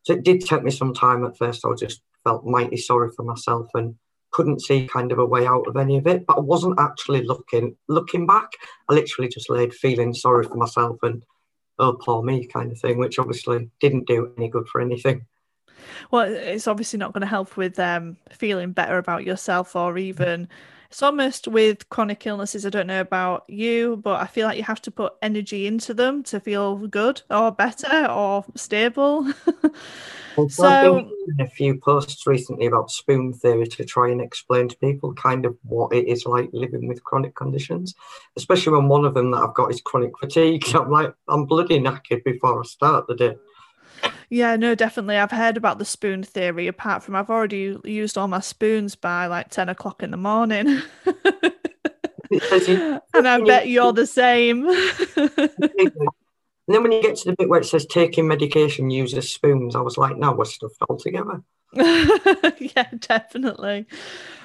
So 0.03 0.15
it 0.15 0.25
did 0.25 0.41
take 0.41 0.65
me 0.65 0.71
some 0.71 0.95
time 0.95 1.25
at 1.25 1.39
first. 1.39 1.65
I 1.65 1.75
just 1.75 2.03
felt 2.25 2.45
mighty 2.45 2.77
sorry 2.77 3.11
for 3.17 3.23
myself 3.23 3.69
and 3.75 3.95
couldn't 4.33 4.63
see 4.63 4.89
kind 4.89 5.13
of 5.13 5.19
a 5.19 5.25
way 5.25 5.47
out 5.47 5.67
of 5.67 5.77
any 5.77 5.97
of 5.97 6.07
it. 6.07 6.27
But 6.27 6.39
I 6.39 6.41
wasn't 6.41 6.79
actually 6.79 7.23
looking 7.23 7.77
looking 7.89 8.27
back. 8.27 8.51
I 8.89 8.95
literally 8.95 9.29
just 9.29 9.49
laid 9.49 9.73
feeling 9.73 10.13
sorry 10.13 10.45
for 10.45 10.57
myself 10.57 10.99
and 11.03 11.25
oh 11.79 11.95
poor 11.95 12.23
me 12.23 12.47
kind 12.47 12.73
of 12.73 12.79
thing, 12.79 12.99
which 12.99 13.19
obviously 13.19 13.71
didn't 13.81 14.07
do 14.07 14.33
any 14.37 14.49
good 14.49 14.69
for 14.69 14.81
anything. 14.81 15.27
Well, 16.11 16.27
it's 16.29 16.67
obviously 16.67 16.99
not 16.99 17.13
going 17.13 17.23
to 17.23 17.27
help 17.27 17.57
with 17.57 17.79
um, 17.79 18.17
feeling 18.31 18.73
better 18.73 18.99
about 18.99 19.25
yourself 19.25 19.77
or 19.77 19.99
even 19.99 20.49
it's 20.97 21.03
almost 21.03 21.47
with 21.47 21.87
chronic 21.91 22.27
illnesses. 22.27 22.65
I 22.65 22.71
don't 22.71 22.87
know 22.87 23.03
about 23.03 23.45
you, 23.49 24.01
but 24.03 24.19
I 24.19 24.27
feel 24.27 24.47
like 24.47 24.57
you 24.57 24.63
have 24.63 24.81
to 24.81 24.91
put 24.91 25.13
energy 25.21 25.67
into 25.67 25.93
them 25.93 26.23
to 26.23 26.41
feel 26.41 26.75
good 26.87 27.21
or 27.29 27.53
better 27.53 28.07
or 28.07 28.47
stable. 28.55 29.25
well, 30.39 30.49
so, 30.49 30.67
I've 30.67 31.11
been 31.37 31.47
a 31.47 31.51
few 31.51 31.79
posts 31.79 32.27
recently 32.27 32.65
about 32.65 32.91
spoon 32.91 33.35
theory 33.35 33.67
to 33.67 33.85
try 33.85 34.09
and 34.09 34.23
explain 34.23 34.69
to 34.69 34.77
people 34.79 35.13
kind 35.13 35.45
of 35.45 35.55
what 35.65 35.93
it 35.93 36.09
is 36.09 36.25
like 36.25 36.49
living 36.55 36.89
with 36.89 37.05
chronic 37.05 37.35
conditions, 37.35 37.95
especially 38.37 38.73
when 38.73 38.89
one 38.89 39.05
of 39.05 39.13
them 39.13 39.33
that 39.33 39.43
I've 39.43 39.53
got 39.53 39.71
is 39.71 39.83
chronic 39.83 40.19
fatigue. 40.19 40.65
I'm 40.75 40.91
like, 40.91 41.13
I'm 41.29 41.45
bloody 41.45 41.79
knackered 41.79 42.25
before 42.25 42.59
I 42.59 42.63
start 42.65 43.07
the 43.07 43.17
day. 43.17 43.37
Yeah, 44.29 44.57
no, 44.57 44.75
definitely. 44.75 45.17
I've 45.17 45.31
heard 45.31 45.57
about 45.57 45.79
the 45.79 45.85
spoon 45.85 46.23
theory. 46.23 46.67
Apart 46.67 47.03
from 47.03 47.15
I've 47.15 47.31
already 47.31 47.77
used 47.85 48.19
all 48.19 48.29
my 48.29 48.41
spoons 48.41 48.97
by 48.97 49.27
like 49.27 49.51
ten 49.51 49.69
o'clock 49.69 50.03
in 50.03 50.11
the 50.11 50.17
morning. 50.17 50.81
and 53.15 53.29
I 53.29 53.41
bet 53.45 53.69
you're 53.69 53.93
the 53.93 54.07
same. 54.07 54.69
And 56.69 56.75
then 56.75 56.83
when 56.83 56.93
you 56.93 57.01
get 57.01 57.17
to 57.19 57.31
the 57.31 57.37
bit 57.37 57.49
where 57.49 57.61
it 57.61 57.67
says 57.67 57.87
taking 57.87 58.27
medication 58.27 58.91
uses 58.91 59.33
spoons, 59.33 59.77
I 59.77 59.81
was 59.81 59.97
like, 59.97 60.17
no, 60.17 60.33
we're 60.33 60.45
stuffed 60.45 60.83
altogether. 60.89 61.43
yeah, 61.73 62.89
definitely. 62.99 63.87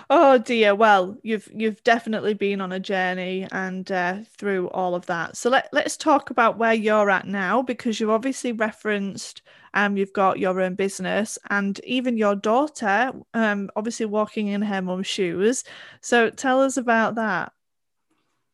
Oh 0.09 0.37
dear. 0.37 0.75
Well, 0.75 1.17
you've 1.23 1.49
you've 1.53 1.83
definitely 1.83 2.33
been 2.33 2.61
on 2.61 2.71
a 2.71 2.79
journey 2.79 3.47
and 3.51 3.89
uh, 3.91 4.17
through 4.37 4.69
all 4.69 4.93
of 4.93 5.05
that. 5.07 5.35
So 5.37 5.49
let 5.49 5.69
let's 5.71 5.97
talk 5.97 6.29
about 6.29 6.57
where 6.57 6.73
you're 6.73 7.09
at 7.09 7.25
now 7.25 7.61
because 7.61 7.99
you've 7.99 8.09
obviously 8.09 8.51
referenced 8.51 9.40
um 9.73 9.97
you've 9.97 10.13
got 10.13 10.39
your 10.39 10.60
own 10.62 10.75
business 10.75 11.38
and 11.49 11.79
even 11.84 12.17
your 12.17 12.36
daughter 12.36 13.12
um 13.34 13.69
obviously 13.75 14.05
walking 14.05 14.47
in 14.47 14.62
her 14.62 14.81
mum's 14.81 15.07
shoes. 15.07 15.63
So 16.01 16.29
tell 16.29 16.62
us 16.62 16.77
about 16.77 17.15
that. 17.15 17.53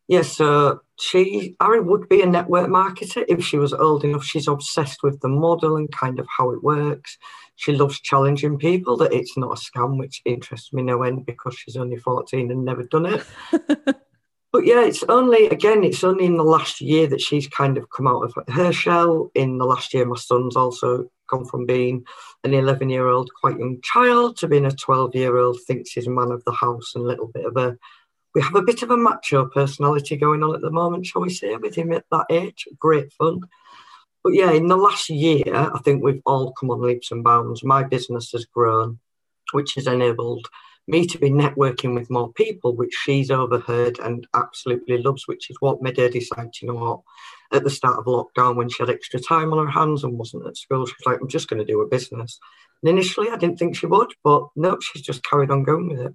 Yes, 0.07 0.37
so 0.37 0.79
she, 0.99 1.55
Ari 1.59 1.81
would 1.81 2.07
be 2.07 2.21
a 2.21 2.25
network 2.25 2.69
marketer 2.69 3.25
if 3.27 3.43
she 3.43 3.57
was 3.57 3.73
old 3.73 4.05
enough. 4.05 4.23
She's 4.23 4.47
obsessed 4.47 5.03
with 5.03 5.19
the 5.19 5.27
model 5.27 5.75
and 5.75 5.91
kind 5.91 6.17
of 6.17 6.27
how 6.37 6.51
it 6.51 6.63
works. 6.63 7.17
She 7.57 7.73
loves 7.73 7.99
challenging 7.99 8.57
people 8.57 8.95
that 8.97 9.11
it's 9.11 9.37
not 9.37 9.51
a 9.51 9.61
scam, 9.61 9.99
which 9.99 10.21
interests 10.23 10.71
me 10.71 10.81
no 10.81 11.03
end 11.03 11.25
because 11.25 11.57
she's 11.57 11.75
only 11.75 11.97
14 11.97 12.51
and 12.51 12.63
never 12.63 12.83
done 12.83 13.05
it. 13.05 13.25
but 14.51 14.65
yeah, 14.65 14.85
it's 14.85 15.03
only, 15.09 15.47
again, 15.47 15.83
it's 15.83 16.03
only 16.03 16.25
in 16.25 16.37
the 16.37 16.43
last 16.43 16.81
year 16.81 17.07
that 17.07 17.21
she's 17.21 17.47
kind 17.47 17.77
of 17.77 17.89
come 17.89 18.07
out 18.07 18.23
of 18.23 18.33
her 18.49 18.71
shell. 18.71 19.29
In 19.35 19.57
the 19.57 19.65
last 19.65 19.93
year, 19.93 20.05
my 20.05 20.15
son's 20.15 20.55
also 20.55 21.09
gone 21.29 21.45
from 21.45 21.65
being 21.65 22.05
an 22.43 22.53
11 22.53 22.89
year 22.89 23.07
old, 23.07 23.29
quite 23.39 23.59
young 23.59 23.79
child 23.81 24.37
to 24.37 24.47
being 24.47 24.65
a 24.65 24.71
12 24.71 25.15
year 25.15 25.37
old, 25.37 25.59
thinks 25.67 25.91
he's 25.91 26.07
man 26.07 26.31
of 26.31 26.43
the 26.45 26.53
house 26.53 26.93
and 26.95 27.03
a 27.03 27.07
little 27.07 27.27
bit 27.27 27.45
of 27.45 27.57
a 27.57 27.77
we 28.37 28.43
have 28.43 28.55
a 28.55 28.61
bit 28.61 28.83
of 28.83 28.91
a 28.91 28.97
macho 28.97 29.47
personality 29.47 30.15
going 30.15 30.43
on 30.43 30.53
at 30.53 30.61
the 30.61 30.69
moment, 30.69 31.07
shall 31.07 31.23
we 31.23 31.29
say, 31.31 31.55
with 31.55 31.73
him 31.73 31.91
at 31.91 32.05
that 32.11 32.27
age. 32.29 32.67
Great 32.77 33.11
fun. 33.13 33.41
But 34.23 34.35
yeah, 34.35 34.51
in 34.51 34.67
the 34.67 34.77
last 34.77 35.09
year, 35.09 35.43
I 35.47 35.79
think 35.79 36.03
we've 36.03 36.21
all 36.23 36.53
come 36.53 36.69
on 36.69 36.81
leaps 36.81 37.11
and 37.11 37.23
bounds. 37.23 37.63
My 37.63 37.81
business 37.81 38.31
has 38.33 38.45
grown, 38.45 38.99
which 39.53 39.73
has 39.73 39.87
enabled 39.87 40.47
me 40.87 41.05
to 41.05 41.17
be 41.17 41.29
networking 41.29 41.93
with 41.93 42.09
more 42.09 42.31
people, 42.33 42.75
which 42.75 42.93
she's 42.93 43.29
overheard 43.29 43.99
and 43.99 44.25
absolutely 44.33 44.97
loves, 44.97 45.27
which 45.27 45.49
is 45.49 45.57
what 45.59 45.81
made 45.81 45.97
her 45.97 46.09
decide, 46.09 46.51
you 46.61 46.67
know 46.67 46.75
what, 46.75 47.01
at 47.51 47.63
the 47.63 47.69
start 47.69 47.99
of 47.99 48.05
lockdown 48.05 48.55
when 48.55 48.69
she 48.69 48.81
had 48.81 48.89
extra 48.89 49.19
time 49.19 49.51
on 49.53 49.65
her 49.65 49.71
hands 49.71 50.03
and 50.03 50.17
wasn't 50.17 50.47
at 50.47 50.57
school, 50.57 50.85
she 50.85 50.93
was 50.93 51.05
like, 51.05 51.21
I'm 51.21 51.27
just 51.27 51.49
going 51.49 51.59
to 51.59 51.65
do 51.65 51.81
a 51.81 51.87
business. 51.87 52.39
And 52.81 52.89
initially, 52.89 53.29
I 53.29 53.37
didn't 53.37 53.57
think 53.57 53.75
she 53.75 53.85
would, 53.85 54.13
but 54.23 54.47
no, 54.55 54.77
she's 54.79 55.01
just 55.01 55.23
carried 55.23 55.51
on 55.51 55.63
going 55.63 55.89
with 55.89 55.99
it. 55.99 56.13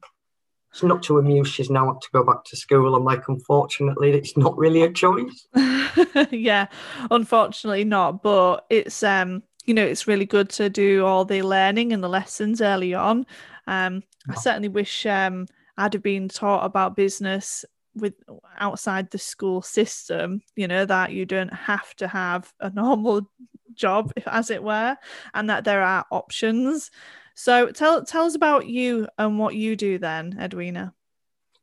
It's 0.72 0.82
not 0.82 1.02
to 1.04 1.18
amuse 1.18 1.48
she's 1.48 1.68
now 1.68 1.92
had 1.92 2.00
to 2.00 2.08
go 2.14 2.24
back 2.24 2.44
to 2.44 2.56
school 2.56 2.94
i'm 2.94 3.04
like 3.04 3.28
unfortunately 3.28 4.12
it's 4.12 4.38
not 4.38 4.56
really 4.56 4.82
a 4.82 4.90
choice. 4.90 5.46
Yeah 6.30 6.68
unfortunately 7.10 7.84
not 7.84 8.22
but 8.22 8.64
it's 8.70 9.02
um 9.02 9.42
you 9.66 9.74
know 9.74 9.84
it's 9.84 10.06
really 10.06 10.24
good 10.24 10.48
to 10.50 10.70
do 10.70 11.04
all 11.04 11.24
the 11.24 11.42
learning 11.42 11.92
and 11.92 12.02
the 12.02 12.08
lessons 12.08 12.60
early 12.62 12.94
on 12.94 13.26
um 13.66 14.02
i 14.28 14.34
certainly 14.34 14.68
wish 14.68 15.06
um 15.06 15.46
i'd 15.78 15.92
have 15.94 16.02
been 16.02 16.28
taught 16.28 16.64
about 16.64 16.96
business 16.96 17.64
with 17.94 18.14
outside 18.58 19.10
the 19.10 19.18
school 19.18 19.60
system 19.62 20.40
you 20.56 20.66
know 20.66 20.84
that 20.84 21.12
you 21.12 21.26
don't 21.26 21.52
have 21.52 21.94
to 21.94 22.08
have 22.08 22.52
a 22.60 22.70
normal 22.70 23.28
job 23.74 24.12
as 24.26 24.50
it 24.50 24.62
were 24.62 24.96
and 25.34 25.50
that 25.50 25.64
there 25.64 25.82
are 25.82 26.04
options 26.10 26.90
so 27.34 27.70
tell 27.70 28.04
tell 28.04 28.24
us 28.24 28.34
about 28.34 28.66
you 28.66 29.08
and 29.18 29.38
what 29.38 29.54
you 29.54 29.76
do 29.76 29.98
then, 29.98 30.36
Edwina. 30.38 30.94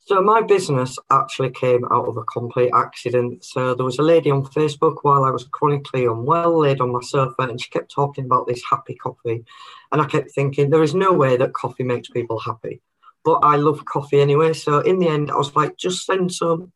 So 0.05 0.21
my 0.21 0.41
business 0.41 0.97
actually 1.11 1.51
came 1.51 1.85
out 1.91 2.07
of 2.07 2.17
a 2.17 2.23
complete 2.23 2.71
accident. 2.73 3.45
So 3.45 3.75
there 3.75 3.85
was 3.85 3.99
a 3.99 4.03
lady 4.03 4.31
on 4.31 4.43
Facebook 4.43 4.97
while 5.03 5.23
I 5.23 5.29
was 5.29 5.47
chronically 5.51 6.05
unwell, 6.05 6.59
laid 6.59 6.81
on 6.81 6.91
my 6.91 7.01
sofa, 7.01 7.43
and 7.43 7.61
she 7.61 7.69
kept 7.69 7.91
talking 7.91 8.25
about 8.25 8.47
this 8.47 8.63
happy 8.67 8.95
coffee. 8.95 9.45
And 9.91 10.01
I 10.01 10.05
kept 10.05 10.31
thinking, 10.31 10.69
there 10.69 10.81
is 10.81 10.95
no 10.95 11.13
way 11.13 11.37
that 11.37 11.53
coffee 11.53 11.83
makes 11.83 12.09
people 12.09 12.39
happy. 12.39 12.81
But 13.23 13.39
I 13.43 13.57
love 13.57 13.85
coffee 13.85 14.21
anyway. 14.21 14.53
So 14.53 14.79
in 14.79 14.97
the 14.97 15.09
end, 15.09 15.29
I 15.29 15.35
was 15.35 15.55
like, 15.55 15.77
just 15.77 16.05
send 16.05 16.33
some. 16.33 16.71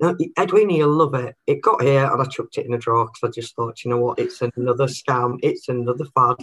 Now, 0.00 0.16
Edwina, 0.38 0.72
you'll 0.72 0.90
love 0.90 1.14
it. 1.14 1.34
It 1.46 1.60
got 1.60 1.82
here 1.82 2.10
and 2.10 2.22
I 2.22 2.24
chucked 2.24 2.56
it 2.56 2.66
in 2.66 2.72
a 2.72 2.78
drawer 2.78 3.06
because 3.06 3.28
I 3.28 3.30
just 3.38 3.54
thought, 3.56 3.84
you 3.84 3.90
know 3.90 3.98
what, 3.98 4.18
it's 4.18 4.40
another 4.40 4.86
scam, 4.86 5.38
it's 5.42 5.68
another 5.68 6.04
fad. 6.14 6.36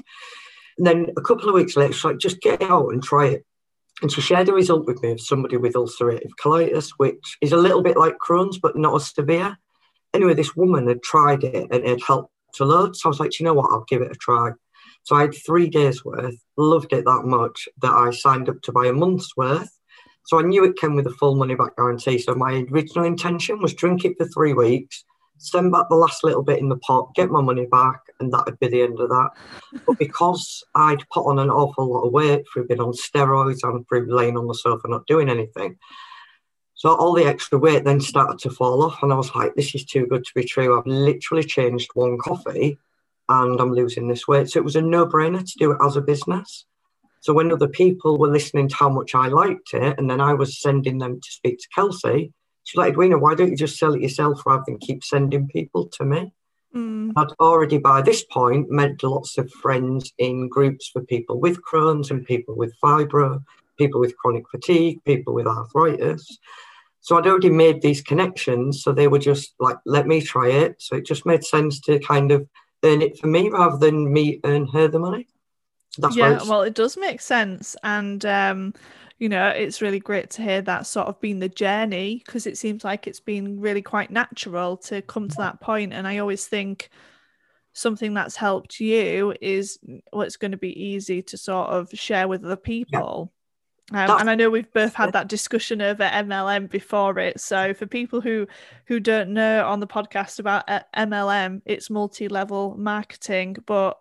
And 0.78 0.86
then 0.86 1.08
a 1.18 1.22
couple 1.22 1.48
of 1.48 1.56
weeks 1.56 1.78
later, 1.78 1.94
she's 1.94 2.04
like, 2.04 2.18
just 2.18 2.42
get 2.42 2.62
out 2.62 2.90
and 2.90 3.02
try 3.02 3.28
it. 3.28 3.46
And 4.02 4.12
she 4.12 4.22
shared 4.22 4.50
a 4.50 4.54
result 4.54 4.86
with 4.86 5.02
me 5.02 5.12
of 5.12 5.22
somebody 5.22 5.58
with 5.58 5.74
ulcerative 5.74 6.32
colitis, 6.42 6.92
which 6.98 7.38
is 7.42 7.54
a 7.54 7.58
little 7.58 7.82
bit 7.82 7.98
like 7.98 8.18
Crohn's, 8.18 8.60
but 8.60 8.78
not 8.78 8.96
as 8.96 9.14
severe. 9.14 9.58
Anyway, 10.14 10.34
this 10.34 10.56
woman 10.56 10.88
had 10.88 11.02
tried 11.02 11.44
it 11.44 11.68
and 11.72 11.86
it 11.86 12.04
helped 12.04 12.32
a 12.60 12.66
lot. 12.66 12.96
So 12.96 13.08
I 13.08 13.10
was 13.10 13.20
like, 13.20 13.40
you 13.40 13.46
know 13.46 13.54
what, 13.54 13.72
I'll 13.72 13.86
give 13.88 14.02
it 14.02 14.12
a 14.12 14.16
try. 14.16 14.52
So 15.04 15.16
I 15.16 15.22
had 15.22 15.36
three 15.36 15.70
days 15.70 16.04
worth, 16.04 16.36
loved 16.58 16.92
it 16.92 17.06
that 17.06 17.24
much 17.26 17.70
that 17.82 17.94
I 17.94 18.12
signed 18.12 18.50
up 18.50 18.62
to 18.64 18.72
buy 18.72 18.88
a 18.88 18.94
month's 18.94 19.36
worth. 19.38 19.70
So 20.26 20.40
I 20.40 20.42
knew 20.42 20.64
it 20.64 20.78
came 20.78 20.96
with 20.96 21.06
a 21.06 21.12
full 21.12 21.36
money 21.36 21.56
back 21.56 21.76
guarantee. 21.76 22.18
So 22.18 22.34
my 22.34 22.66
original 22.72 23.06
intention 23.06 23.62
was 23.62 23.74
drink 23.74 24.04
it 24.04 24.16
for 24.18 24.26
three 24.28 24.54
weeks, 24.54 25.06
send 25.38 25.72
back 25.72 25.90
the 25.90 25.96
last 25.96 26.24
little 26.24 26.44
bit 26.44 26.60
in 26.60 26.70
the 26.70 26.78
pot, 26.78 27.14
get 27.16 27.30
my 27.30 27.42
money 27.42 27.66
back, 27.66 28.02
and 28.20 28.32
that 28.34 28.46
would 28.46 28.60
be 28.60 28.68
the 28.68 28.82
end 28.82 29.00
of 29.00 29.10
that. 29.10 29.30
but 29.88 29.98
because 30.00 30.64
I'd 30.74 31.08
put 31.10 31.26
on 31.26 31.40
an 31.40 31.50
awful 31.50 31.92
lot 31.92 32.04
of 32.04 32.14
weight 32.14 32.46
through 32.52 32.68
being 32.68 32.82
on 32.82 32.94
steroids 32.94 33.60
and 33.64 33.88
through 33.88 34.14
laying 34.14 34.38
on 34.38 34.48
the 34.48 34.54
sofa 34.54 34.88
not 34.88 35.08
doing 35.08 35.30
anything, 35.30 35.78
so 36.76 36.94
all 36.94 37.14
the 37.14 37.26
extra 37.26 37.58
weight 37.58 37.86
then 37.86 38.02
started 38.02 38.38
to 38.40 38.50
fall 38.50 38.84
off, 38.84 39.02
and 39.02 39.12
I 39.12 39.16
was 39.16 39.34
like, 39.34 39.56
"This 39.56 39.74
is 39.74 39.86
too 39.86 40.06
good 40.08 40.26
to 40.26 40.32
be 40.36 40.44
true." 40.44 40.78
I've 40.78 40.86
literally 40.86 41.44
changed 41.44 41.90
one 41.94 42.18
coffee, 42.18 42.78
and 43.30 43.60
I'm 43.60 43.74
losing 43.74 44.08
this 44.08 44.28
weight. 44.28 44.50
So 44.50 44.60
it 44.60 44.66
was 44.66 44.76
a 44.76 44.82
no-brainer 44.82 45.40
to 45.40 45.58
do 45.58 45.72
it 45.72 45.78
as 45.82 45.96
a 45.96 46.02
business. 46.02 46.66
So 47.22 47.34
when 47.34 47.52
other 47.52 47.68
people 47.68 48.18
were 48.20 48.28
listening 48.28 48.68
to 48.68 48.76
how 48.76 48.90
much 48.90 49.16
I 49.16 49.30
liked 49.30 49.74
it, 49.74 49.98
and 49.98 50.10
then 50.10 50.22
I 50.22 50.34
was 50.34 50.62
sending 50.62 51.00
them 51.00 51.20
to 51.22 51.32
speak 51.32 51.58
to 51.60 51.68
Kelsey, 51.74 52.34
she's 52.66 52.78
like, 52.78 52.92
Edwina, 52.92 53.18
why 53.18 53.36
don't 53.36 53.50
you 53.50 53.56
just 53.56 53.78
sell 53.78 53.94
it 53.94 54.02
yourself 54.02 54.46
rather 54.46 54.64
than 54.68 54.78
keep 54.80 55.04
sending 55.04 55.48
people 55.48 55.88
to 55.88 56.04
me? 56.04 56.34
Mm. 56.76 57.14
I'd 57.16 57.32
already 57.40 57.78
by 57.78 58.02
this 58.02 58.26
point 58.26 58.70
met 58.70 59.02
lots 59.02 59.38
of 59.38 59.50
friends 59.50 60.12
in 60.18 60.50
groups 60.50 60.90
for 60.90 61.02
people 61.04 61.40
with 61.40 61.62
Crohn's 61.62 62.12
and 62.12 62.26
people 62.26 62.58
with 62.58 62.74
fibro, 62.84 63.42
people 63.78 64.02
with 64.02 64.18
chronic 64.18 64.44
fatigue, 64.52 65.02
people 65.06 65.34
with 65.34 65.48
arthritis. 65.48 66.38
So 67.00 67.18
I'd 67.18 67.28
already 67.28 67.52
made 67.52 67.82
these 67.82 68.02
connections. 68.02 68.84
So 68.84 68.92
they 68.92 69.08
were 69.08 69.20
just 69.20 69.54
like, 69.60 69.78
let 69.86 70.08
me 70.08 70.22
try 70.22 70.50
it. 70.50 70.82
So 70.82 70.98
it 70.98 71.06
just 71.06 71.26
made 71.26 71.46
sense 71.46 71.80
to 71.82 72.00
kind 72.00 72.32
of 72.32 72.48
earn 72.84 73.02
it 73.02 73.18
for 73.20 73.28
me 73.28 73.50
rather 73.50 73.78
than 73.78 74.12
me 74.12 74.42
earn 74.44 74.68
her 74.68 74.88
the 74.88 75.00
money. 75.00 75.28
That's 75.98 76.16
yeah, 76.16 76.40
well, 76.48 76.64
it 76.64 76.74
does 76.74 76.98
make 76.98 77.22
sense, 77.22 77.78
and 77.82 78.26
um, 78.26 78.74
you 79.18 79.30
know, 79.30 79.48
it's 79.48 79.82
really 79.82 80.00
great 80.00 80.30
to 80.32 80.42
hear 80.42 80.62
that 80.62 80.86
sort 80.86 81.08
of 81.08 81.20
been 81.22 81.40
the 81.40 81.50
journey 81.50 82.22
because 82.26 82.46
it 82.46 82.58
seems 82.58 82.84
like 82.84 83.08
it's 83.08 83.22
been 83.22 83.60
really 83.60 83.82
quite 83.82 84.12
natural 84.12 84.78
to 84.78 85.02
come 85.04 85.30
to 85.30 85.36
that 85.38 85.62
point. 85.62 85.94
And 85.94 86.08
I 86.08 86.18
always 86.18 86.48
think 86.48 86.90
something 87.72 88.14
that's 88.14 88.36
helped 88.36 88.80
you 88.80 89.34
is 89.42 89.80
it's 90.14 90.38
going 90.38 90.52
to 90.52 90.58
be 90.58 90.82
easy 90.82 91.22
to 91.22 91.38
sort 91.38 91.70
of 91.70 91.90
share 91.94 92.28
with 92.28 92.44
other 92.44 92.56
people. 92.58 93.32
Um, 93.92 94.20
and 94.20 94.30
I 94.30 94.36
know 94.36 94.50
we've 94.50 94.72
both 94.74 94.96
had 94.96 95.14
that 95.14 95.28
discussion 95.28 95.82
over 95.82 96.04
MLM 96.04 96.70
before 96.70 97.20
it. 97.20 97.40
So 97.40 97.74
for 97.74 97.86
people 97.86 98.20
who 98.20 98.48
who 98.88 99.00
don't 99.00 99.30
know 99.30 99.66
on 99.68 99.80
the 99.80 99.88
podcast 99.88 100.40
about 100.40 100.68
uh, 100.68 100.82
MLM, 100.98 101.62
it's 101.66 101.90
multi-level 101.90 102.76
marketing, 102.78 103.58
but 103.66 104.00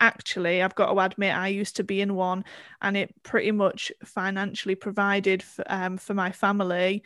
actually 0.00 0.62
i've 0.62 0.74
got 0.74 0.92
to 0.92 1.00
admit 1.00 1.34
i 1.34 1.48
used 1.48 1.76
to 1.76 1.84
be 1.84 2.00
in 2.00 2.14
one 2.14 2.44
and 2.82 2.96
it 2.96 3.14
pretty 3.22 3.50
much 3.50 3.90
financially 4.04 4.74
provided 4.74 5.42
for, 5.42 5.64
um, 5.68 5.96
for 5.96 6.14
my 6.14 6.30
family 6.30 7.02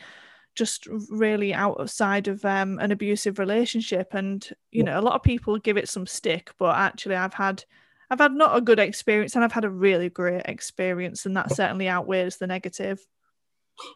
just 0.55 0.87
really 1.09 1.53
outside 1.53 2.27
of 2.27 2.45
um, 2.45 2.77
an 2.79 2.91
abusive 2.91 3.39
relationship. 3.39 4.13
And 4.13 4.47
you 4.71 4.83
know 4.83 4.99
a 4.99 5.01
lot 5.01 5.15
of 5.15 5.23
people 5.23 5.57
give 5.57 5.77
it 5.77 5.89
some 5.89 6.05
stick 6.07 6.51
but 6.57 6.75
actually 6.75 7.15
i've 7.15 7.33
had 7.33 7.63
i've 8.09 8.19
had 8.19 8.33
not 8.33 8.57
a 8.57 8.61
good 8.61 8.79
experience 8.79 9.35
and 9.35 9.43
i've 9.43 9.51
had 9.51 9.65
a 9.65 9.69
really 9.69 10.09
great 10.09 10.43
experience 10.45 11.25
and 11.25 11.37
that 11.37 11.51
certainly 11.51 11.87
outweighs 11.87 12.37
the 12.37 12.47
negative 12.47 13.05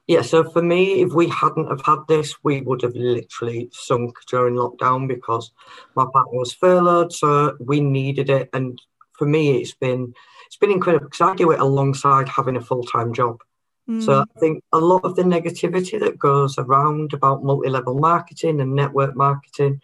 yeah, 0.07 0.21
so 0.21 0.49
for 0.49 0.61
me, 0.61 1.01
if 1.01 1.13
we 1.13 1.27
hadn't 1.27 1.67
have 1.67 1.83
had 1.85 1.99
this, 2.07 2.35
we 2.43 2.61
would 2.61 2.81
have 2.81 2.95
literally 2.95 3.69
sunk 3.71 4.15
during 4.29 4.55
lockdown 4.55 5.07
because 5.07 5.51
my 5.95 6.05
partner 6.11 6.39
was 6.39 6.53
furloughed, 6.53 7.13
so 7.13 7.55
we 7.59 7.79
needed 7.79 8.29
it. 8.29 8.49
And 8.53 8.81
for 9.13 9.27
me, 9.27 9.57
it's 9.57 9.75
been 9.75 10.13
it's 10.47 10.57
been 10.57 10.71
incredible 10.71 11.07
because 11.07 11.21
I 11.21 11.35
do 11.35 11.51
it 11.51 11.59
alongside 11.59 12.29
having 12.29 12.55
a 12.55 12.61
full 12.61 12.83
time 12.83 13.13
job. 13.13 13.41
Mm. 13.89 14.03
So 14.03 14.21
I 14.21 14.39
think 14.39 14.63
a 14.73 14.79
lot 14.79 15.03
of 15.03 15.15
the 15.15 15.23
negativity 15.23 15.99
that 15.99 16.19
goes 16.19 16.57
around 16.57 17.13
about 17.13 17.43
multi 17.43 17.69
level 17.69 17.97
marketing 17.97 18.61
and 18.61 18.75
network 18.75 19.15
marketing 19.15 19.81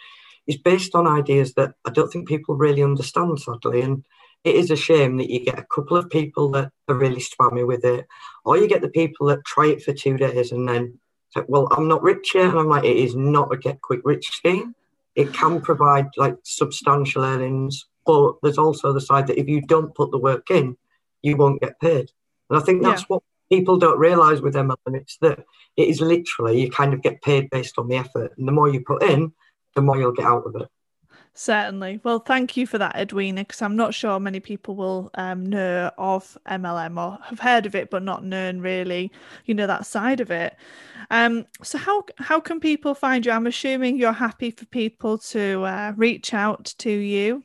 is 0.47 0.57
based 0.57 0.95
on 0.95 1.07
ideas 1.07 1.53
that 1.53 1.75
I 1.85 1.91
don't 1.91 2.11
think 2.11 2.27
people 2.27 2.55
really 2.55 2.83
understand, 2.83 3.39
sadly. 3.39 3.81
And 3.81 4.03
it 4.43 4.55
is 4.55 4.71
a 4.71 4.75
shame 4.75 5.17
that 5.17 5.29
you 5.29 5.39
get 5.39 5.59
a 5.59 5.65
couple 5.73 5.97
of 5.97 6.09
people 6.09 6.49
that 6.51 6.71
are 6.89 6.95
really 6.95 7.21
spammy 7.21 7.65
with 7.65 7.85
it, 7.85 8.07
or 8.43 8.57
you 8.57 8.67
get 8.67 8.81
the 8.81 8.89
people 8.89 9.27
that 9.27 9.45
try 9.45 9.67
it 9.67 9.83
for 9.83 9.93
two 9.93 10.17
days 10.17 10.51
and 10.51 10.67
then 10.67 10.99
say, 11.33 11.43
"Well, 11.47 11.67
I'm 11.71 11.87
not 11.87 12.03
rich 12.03 12.35
yet," 12.35 12.49
and 12.49 12.59
I'm 12.59 12.69
like, 12.69 12.83
"It 12.83 12.97
is 12.97 13.15
not 13.15 13.53
a 13.53 13.57
get 13.57 13.81
quick 13.81 14.01
rich 14.03 14.27
scheme. 14.27 14.75
It 15.15 15.33
can 15.33 15.61
provide 15.61 16.09
like 16.17 16.37
substantial 16.43 17.23
earnings, 17.23 17.85
but 18.05 18.35
there's 18.43 18.57
also 18.57 18.91
the 18.91 19.01
side 19.01 19.27
that 19.27 19.39
if 19.39 19.47
you 19.47 19.61
don't 19.61 19.95
put 19.95 20.11
the 20.11 20.17
work 20.17 20.51
in, 20.51 20.77
you 21.21 21.37
won't 21.37 21.61
get 21.61 21.79
paid." 21.79 22.11
And 22.49 22.59
I 22.59 22.65
think 22.65 22.83
that's 22.83 23.01
yeah. 23.03 23.07
what 23.07 23.23
people 23.49 23.77
don't 23.77 23.99
realize 23.99 24.41
with 24.41 24.55
MLM. 24.55 24.95
It's 24.95 25.17
that 25.21 25.45
it 25.77 25.87
is 25.87 26.01
literally 26.01 26.61
you 26.61 26.69
kind 26.69 26.93
of 26.93 27.01
get 27.01 27.21
paid 27.21 27.49
based 27.49 27.77
on 27.77 27.87
the 27.87 27.95
effort, 27.95 28.33
and 28.37 28.47
the 28.47 28.51
more 28.51 28.67
you 28.67 28.81
put 28.81 29.03
in, 29.03 29.33
the 29.75 29.81
more 29.81 29.97
you'll 29.97 30.11
get 30.11 30.25
out 30.25 30.45
of 30.45 30.55
it. 30.55 30.67
Certainly. 31.35 31.99
Well, 32.03 32.19
thank 32.19 32.55
you 32.55 32.67
for 32.67 32.77
that, 32.77 32.95
Edwina, 32.95 33.41
because 33.41 33.63
I'm 33.63 33.75
not 33.75 33.95
sure 33.95 34.19
many 34.19 34.39
people 34.39 34.75
will 34.75 35.09
um, 35.15 35.47
know 35.47 35.89
of 35.97 36.37
MLM 36.47 37.01
or 37.01 37.17
have 37.23 37.39
heard 37.39 37.65
of 37.65 37.73
it, 37.73 37.89
but 37.89 38.03
not 38.03 38.23
known 38.23 38.59
really, 38.59 39.11
you 39.45 39.55
know, 39.55 39.65
that 39.65 39.87
side 39.87 40.19
of 40.19 40.29
it. 40.29 40.55
Um, 41.09 41.47
so 41.63 41.79
how 41.79 42.03
how 42.19 42.39
can 42.39 42.59
people 42.59 42.93
find 42.93 43.25
you? 43.25 43.31
I'm 43.31 43.47
assuming 43.47 43.97
you're 43.97 44.13
happy 44.13 44.51
for 44.51 44.65
people 44.65 45.17
to 45.19 45.63
uh, 45.63 45.93
reach 45.97 46.35
out 46.35 46.75
to 46.77 46.91
you. 46.91 47.43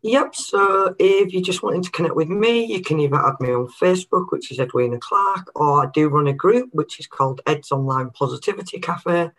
Yep. 0.00 0.34
So 0.34 0.94
if 0.98 1.32
you're 1.32 1.42
just 1.42 1.62
wanting 1.62 1.82
to 1.82 1.90
connect 1.90 2.16
with 2.16 2.28
me, 2.28 2.64
you 2.64 2.80
can 2.80 3.00
either 3.00 3.16
add 3.16 3.40
me 3.40 3.50
on 3.50 3.68
Facebook, 3.80 4.26
which 4.30 4.50
is 4.50 4.58
Edwina 4.58 4.98
Clark, 4.98 5.50
or 5.54 5.84
I 5.84 5.90
do 5.92 6.08
run 6.08 6.28
a 6.28 6.32
group 6.32 6.70
which 6.72 6.98
is 7.00 7.06
called 7.06 7.42
Ed's 7.46 7.70
Online 7.70 8.10
Positivity 8.10 8.78
Cafe 8.78 9.30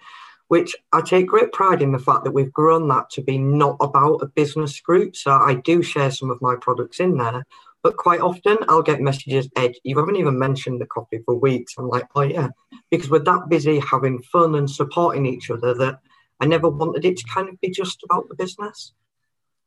which 0.47 0.75
I 0.93 1.01
take 1.01 1.27
great 1.27 1.51
pride 1.51 1.81
in 1.81 1.91
the 1.91 1.99
fact 1.99 2.23
that 2.23 2.31
we've 2.31 2.53
grown 2.53 2.87
that 2.89 3.09
to 3.11 3.21
be 3.21 3.37
not 3.37 3.77
about 3.81 4.21
a 4.21 4.27
business 4.27 4.79
group. 4.79 5.15
So 5.15 5.31
I 5.31 5.55
do 5.55 5.81
share 5.81 6.11
some 6.11 6.29
of 6.29 6.41
my 6.41 6.55
products 6.55 6.99
in 6.99 7.17
there, 7.17 7.45
but 7.83 7.97
quite 7.97 8.21
often 8.21 8.57
I'll 8.67 8.81
get 8.81 9.01
messages, 9.01 9.49
Ed, 9.55 9.75
you 9.83 9.97
haven't 9.97 10.15
even 10.15 10.39
mentioned 10.39 10.81
the 10.81 10.85
coffee 10.85 11.21
for 11.25 11.35
weeks. 11.35 11.75
I'm 11.77 11.89
like, 11.89 12.07
oh 12.15 12.21
yeah, 12.21 12.49
because 12.89 13.09
we're 13.09 13.19
that 13.19 13.49
busy 13.49 13.79
having 13.79 14.21
fun 14.23 14.55
and 14.55 14.69
supporting 14.69 15.25
each 15.25 15.49
other 15.49 15.73
that 15.75 15.99
I 16.39 16.45
never 16.45 16.69
wanted 16.69 17.05
it 17.05 17.17
to 17.17 17.27
kind 17.27 17.49
of 17.49 17.59
be 17.59 17.69
just 17.69 18.03
about 18.03 18.29
the 18.29 18.35
business. 18.35 18.93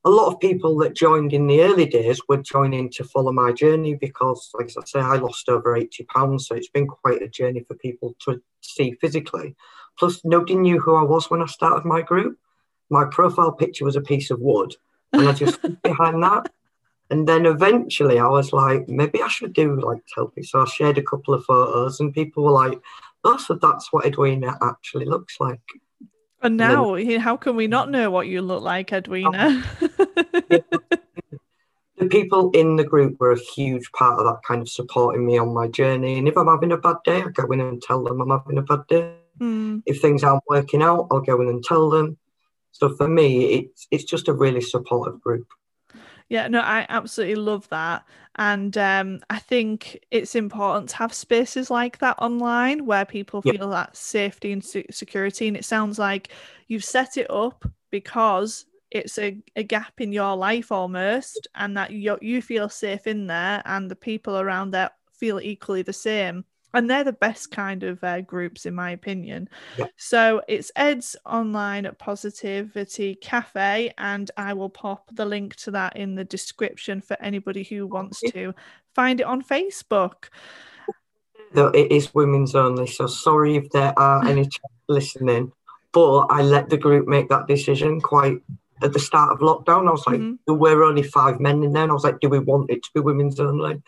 A 0.04 0.10
lot 0.10 0.32
of 0.32 0.40
people 0.40 0.78
that 0.78 0.96
joined 0.96 1.34
in 1.34 1.46
the 1.46 1.60
early 1.60 1.84
days 1.84 2.22
were 2.26 2.38
joining 2.38 2.88
to 2.92 3.04
follow 3.04 3.32
my 3.32 3.52
journey 3.52 3.96
because, 3.96 4.50
like 4.54 4.70
I 4.70 4.84
say, 4.86 5.00
I 5.00 5.16
lost 5.16 5.50
over 5.50 5.76
80 5.76 6.04
pounds. 6.04 6.46
So 6.46 6.54
it's 6.54 6.70
been 6.70 6.86
quite 6.86 7.20
a 7.20 7.28
journey 7.28 7.64
for 7.68 7.74
people 7.74 8.16
to 8.24 8.40
see 8.62 8.92
physically. 9.00 9.56
Plus, 10.00 10.24
nobody 10.24 10.56
knew 10.56 10.80
who 10.80 10.94
I 10.94 11.02
was 11.02 11.30
when 11.30 11.42
I 11.42 11.46
started 11.46 11.84
my 11.84 12.00
group. 12.00 12.38
My 12.88 13.04
profile 13.04 13.52
picture 13.52 13.84
was 13.84 13.96
a 13.96 14.00
piece 14.00 14.30
of 14.30 14.40
wood, 14.40 14.74
and 15.12 15.28
I 15.28 15.32
just 15.32 15.60
behind 15.82 16.22
that. 16.22 16.50
And 17.10 17.28
then 17.28 17.44
eventually, 17.44 18.18
I 18.18 18.26
was 18.26 18.50
like, 18.50 18.88
maybe 18.88 19.20
I 19.20 19.28
should 19.28 19.52
do 19.52 19.78
like 19.78 20.00
selfies. 20.16 20.46
So 20.46 20.62
I 20.62 20.64
shared 20.64 20.96
a 20.96 21.02
couple 21.02 21.34
of 21.34 21.44
photos, 21.44 22.00
and 22.00 22.14
people 22.14 22.44
were 22.44 22.50
like, 22.50 22.80
"Oh, 23.24 23.36
so 23.36 23.56
that's 23.56 23.92
what 23.92 24.06
Edwina 24.06 24.56
actually 24.62 25.04
looks 25.04 25.38
like." 25.38 25.60
And 26.40 26.56
now, 26.56 26.94
and 26.94 27.10
then, 27.10 27.20
how 27.20 27.36
can 27.36 27.54
we 27.54 27.66
not 27.66 27.90
know 27.90 28.10
what 28.10 28.26
you 28.26 28.40
look 28.40 28.62
like, 28.62 28.94
Edwina? 28.94 29.62
Oh. 29.82 29.88
the 31.98 32.06
people 32.08 32.50
in 32.52 32.76
the 32.76 32.84
group 32.84 33.20
were 33.20 33.32
a 33.32 33.38
huge 33.38 33.92
part 33.92 34.18
of 34.18 34.24
that 34.24 34.40
kind 34.48 34.62
of 34.62 34.68
supporting 34.70 35.26
me 35.26 35.36
on 35.36 35.52
my 35.52 35.68
journey. 35.68 36.18
And 36.18 36.26
if 36.26 36.38
I'm 36.38 36.46
having 36.46 36.72
a 36.72 36.78
bad 36.78 36.96
day, 37.04 37.20
I 37.20 37.28
go 37.28 37.44
in 37.52 37.60
and 37.60 37.82
tell 37.82 38.02
them 38.02 38.22
I'm 38.22 38.30
having 38.30 38.56
a 38.56 38.62
bad 38.62 38.86
day. 38.88 39.19
Mm. 39.40 39.82
If 39.86 40.00
things 40.00 40.22
aren't 40.22 40.42
working 40.48 40.82
out, 40.82 41.08
I'll 41.10 41.20
go 41.20 41.40
in 41.40 41.48
and 41.48 41.64
tell 41.64 41.90
them. 41.90 42.18
So 42.72 42.94
for 42.94 43.08
me, 43.08 43.54
it's 43.54 43.86
it's 43.90 44.04
just 44.04 44.28
a 44.28 44.32
really 44.32 44.60
supportive 44.60 45.20
group. 45.20 45.46
Yeah, 46.28 46.46
no, 46.46 46.60
I 46.60 46.86
absolutely 46.88 47.34
love 47.34 47.68
that. 47.70 48.04
And 48.36 48.78
um, 48.78 49.20
I 49.28 49.40
think 49.40 49.98
it's 50.12 50.36
important 50.36 50.90
to 50.90 50.96
have 50.96 51.12
spaces 51.12 51.70
like 51.70 51.98
that 51.98 52.16
online 52.20 52.86
where 52.86 53.04
people 53.04 53.42
feel 53.42 53.70
that 53.70 53.96
safety 53.96 54.52
and 54.52 54.64
security. 54.64 55.48
And 55.48 55.56
it 55.56 55.64
sounds 55.64 55.98
like 55.98 56.28
you've 56.68 56.84
set 56.84 57.16
it 57.16 57.28
up 57.28 57.64
because 57.90 58.66
it's 58.92 59.18
a, 59.18 59.42
a 59.56 59.64
gap 59.64 60.00
in 60.00 60.12
your 60.12 60.36
life 60.36 60.70
almost, 60.70 61.48
and 61.56 61.76
that 61.76 61.90
you, 61.90 62.16
you 62.20 62.40
feel 62.40 62.68
safe 62.68 63.08
in 63.08 63.26
there, 63.26 63.60
and 63.64 63.90
the 63.90 63.96
people 63.96 64.38
around 64.38 64.70
there 64.70 64.90
feel 65.12 65.40
equally 65.40 65.82
the 65.82 65.92
same 65.92 66.44
and 66.74 66.88
they're 66.88 67.04
the 67.04 67.12
best 67.12 67.50
kind 67.50 67.82
of 67.82 68.02
uh, 68.04 68.20
groups 68.20 68.66
in 68.66 68.74
my 68.74 68.90
opinion. 68.90 69.48
Yeah. 69.78 69.86
so 69.96 70.42
it's 70.48 70.70
ed's 70.76 71.16
online 71.24 71.88
positivity 71.98 73.14
cafe 73.14 73.92
and 73.98 74.30
i 74.36 74.52
will 74.52 74.68
pop 74.68 75.08
the 75.12 75.24
link 75.24 75.56
to 75.56 75.70
that 75.72 75.96
in 75.96 76.14
the 76.14 76.24
description 76.24 77.00
for 77.00 77.16
anybody 77.20 77.62
who 77.62 77.86
wants 77.86 78.20
to 78.32 78.54
find 78.94 79.20
it 79.20 79.26
on 79.26 79.42
facebook. 79.42 80.24
Though 81.52 81.68
it 81.68 81.90
is 81.90 82.14
women's 82.14 82.54
only 82.54 82.86
so 82.86 83.06
sorry 83.06 83.56
if 83.56 83.70
there 83.70 83.98
are 83.98 84.24
any 84.26 84.48
listening 84.88 85.52
but 85.92 86.26
i 86.26 86.42
let 86.42 86.68
the 86.70 86.76
group 86.76 87.08
make 87.08 87.28
that 87.28 87.46
decision 87.46 88.00
quite 88.00 88.40
at 88.82 88.94
the 88.94 88.98
start 88.98 89.30
of 89.30 89.40
lockdown. 89.40 89.86
I 89.86 89.90
was 89.90 90.06
like 90.06 90.20
mm-hmm. 90.20 90.34
there 90.46 90.54
were 90.54 90.84
only 90.84 91.02
five 91.02 91.38
men 91.38 91.62
in 91.62 91.72
there 91.72 91.82
and 91.82 91.90
i 91.90 91.94
was 91.94 92.04
like 92.04 92.20
do 92.20 92.28
we 92.28 92.38
want 92.38 92.70
it 92.70 92.82
to 92.82 92.90
be 92.94 93.00
women's 93.00 93.40
only 93.40 93.82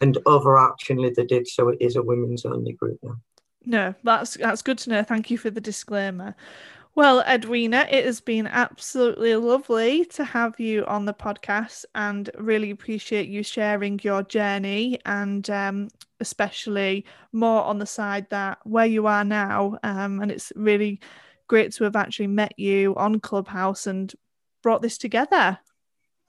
and 0.00 0.16
overarchingly 0.26 1.14
they 1.14 1.24
did 1.24 1.46
so 1.46 1.68
it 1.68 1.78
is 1.80 1.96
a 1.96 2.02
women's 2.02 2.44
only 2.44 2.72
group 2.72 2.98
now. 3.02 3.16
No 3.64 3.94
that's 4.04 4.34
that's 4.34 4.62
good 4.62 4.78
to 4.78 4.90
know. 4.90 5.02
Thank 5.02 5.30
you 5.30 5.38
for 5.38 5.50
the 5.50 5.60
disclaimer. 5.60 6.34
Well 6.94 7.20
edwina 7.20 7.86
it 7.90 8.04
has 8.04 8.20
been 8.20 8.46
absolutely 8.46 9.36
lovely 9.36 10.04
to 10.06 10.24
have 10.24 10.58
you 10.58 10.84
on 10.86 11.04
the 11.04 11.14
podcast 11.14 11.84
and 11.94 12.30
really 12.38 12.70
appreciate 12.70 13.28
you 13.28 13.42
sharing 13.42 14.00
your 14.02 14.22
journey 14.22 14.98
and 15.06 15.48
um, 15.50 15.88
especially 16.20 17.04
more 17.32 17.62
on 17.62 17.78
the 17.78 17.86
side 17.86 18.28
that 18.30 18.58
where 18.64 18.86
you 18.86 19.06
are 19.06 19.24
now. 19.24 19.78
Um, 19.82 20.20
and 20.20 20.30
it's 20.30 20.52
really 20.56 21.00
great 21.46 21.72
to 21.72 21.84
have 21.84 21.96
actually 21.96 22.26
met 22.26 22.58
you 22.58 22.94
on 22.96 23.20
clubhouse 23.20 23.86
and 23.86 24.12
brought 24.62 24.82
this 24.82 24.98
together. 24.98 25.58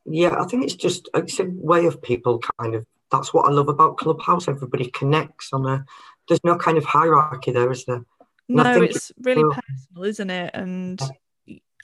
Yeah 0.05 0.35
i 0.39 0.45
think 0.45 0.63
it's 0.63 0.75
just 0.75 1.09
it's 1.13 1.39
a 1.39 1.45
way 1.45 1.85
of 1.85 2.01
people 2.01 2.39
kind 2.59 2.73
of 2.73 2.85
that's 3.11 3.33
what 3.33 3.47
I 3.47 3.51
love 3.51 3.69
about 3.69 3.97
Clubhouse. 3.97 4.47
Everybody 4.47 4.89
connects 4.91 5.51
on 5.53 5.65
a. 5.65 5.85
There's 6.27 6.43
no 6.43 6.57
kind 6.57 6.77
of 6.77 6.85
hierarchy 6.85 7.51
there, 7.51 7.71
is 7.71 7.85
there? 7.85 8.05
no, 8.49 8.81
it's 8.81 9.11
really 9.21 9.43
personal, 9.43 10.03
isn't 10.03 10.29
it? 10.29 10.51
And 10.53 11.01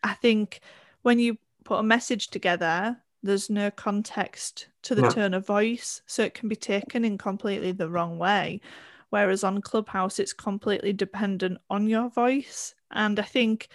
I 0.03 0.13
think 0.13 0.61
when 1.03 1.19
you 1.19 1.38
put 1.63 1.79
a 1.79 1.83
message 1.83 2.27
together, 2.27 2.97
there's 3.23 3.49
no 3.49 3.71
context 3.71 4.67
to 4.83 4.95
the 4.95 5.03
no. 5.03 5.09
tone 5.09 5.33
of 5.33 5.45
voice, 5.45 6.01
so 6.05 6.23
it 6.23 6.33
can 6.33 6.49
be 6.49 6.55
taken 6.55 7.05
in 7.05 7.17
completely 7.17 7.71
the 7.71 7.89
wrong 7.89 8.17
way. 8.17 8.61
Whereas 9.09 9.43
on 9.43 9.61
Clubhouse, 9.61 10.19
it's 10.19 10.33
completely 10.33 10.93
dependent 10.93 11.59
on 11.69 11.88
your 11.88 12.09
voice, 12.09 12.75
and 12.91 13.19
I 13.19 13.23
think 13.23 13.69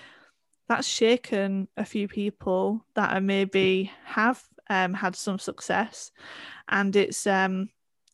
that's 0.68 0.86
shaken 0.86 1.66
a 1.76 1.84
few 1.84 2.06
people 2.06 2.84
that 2.94 3.16
are 3.16 3.20
maybe 3.20 3.90
have 4.04 4.44
um, 4.70 4.94
had 4.94 5.14
some 5.14 5.38
success, 5.38 6.11
and 6.68 6.96
it's 6.96 7.26
um, 7.26 7.68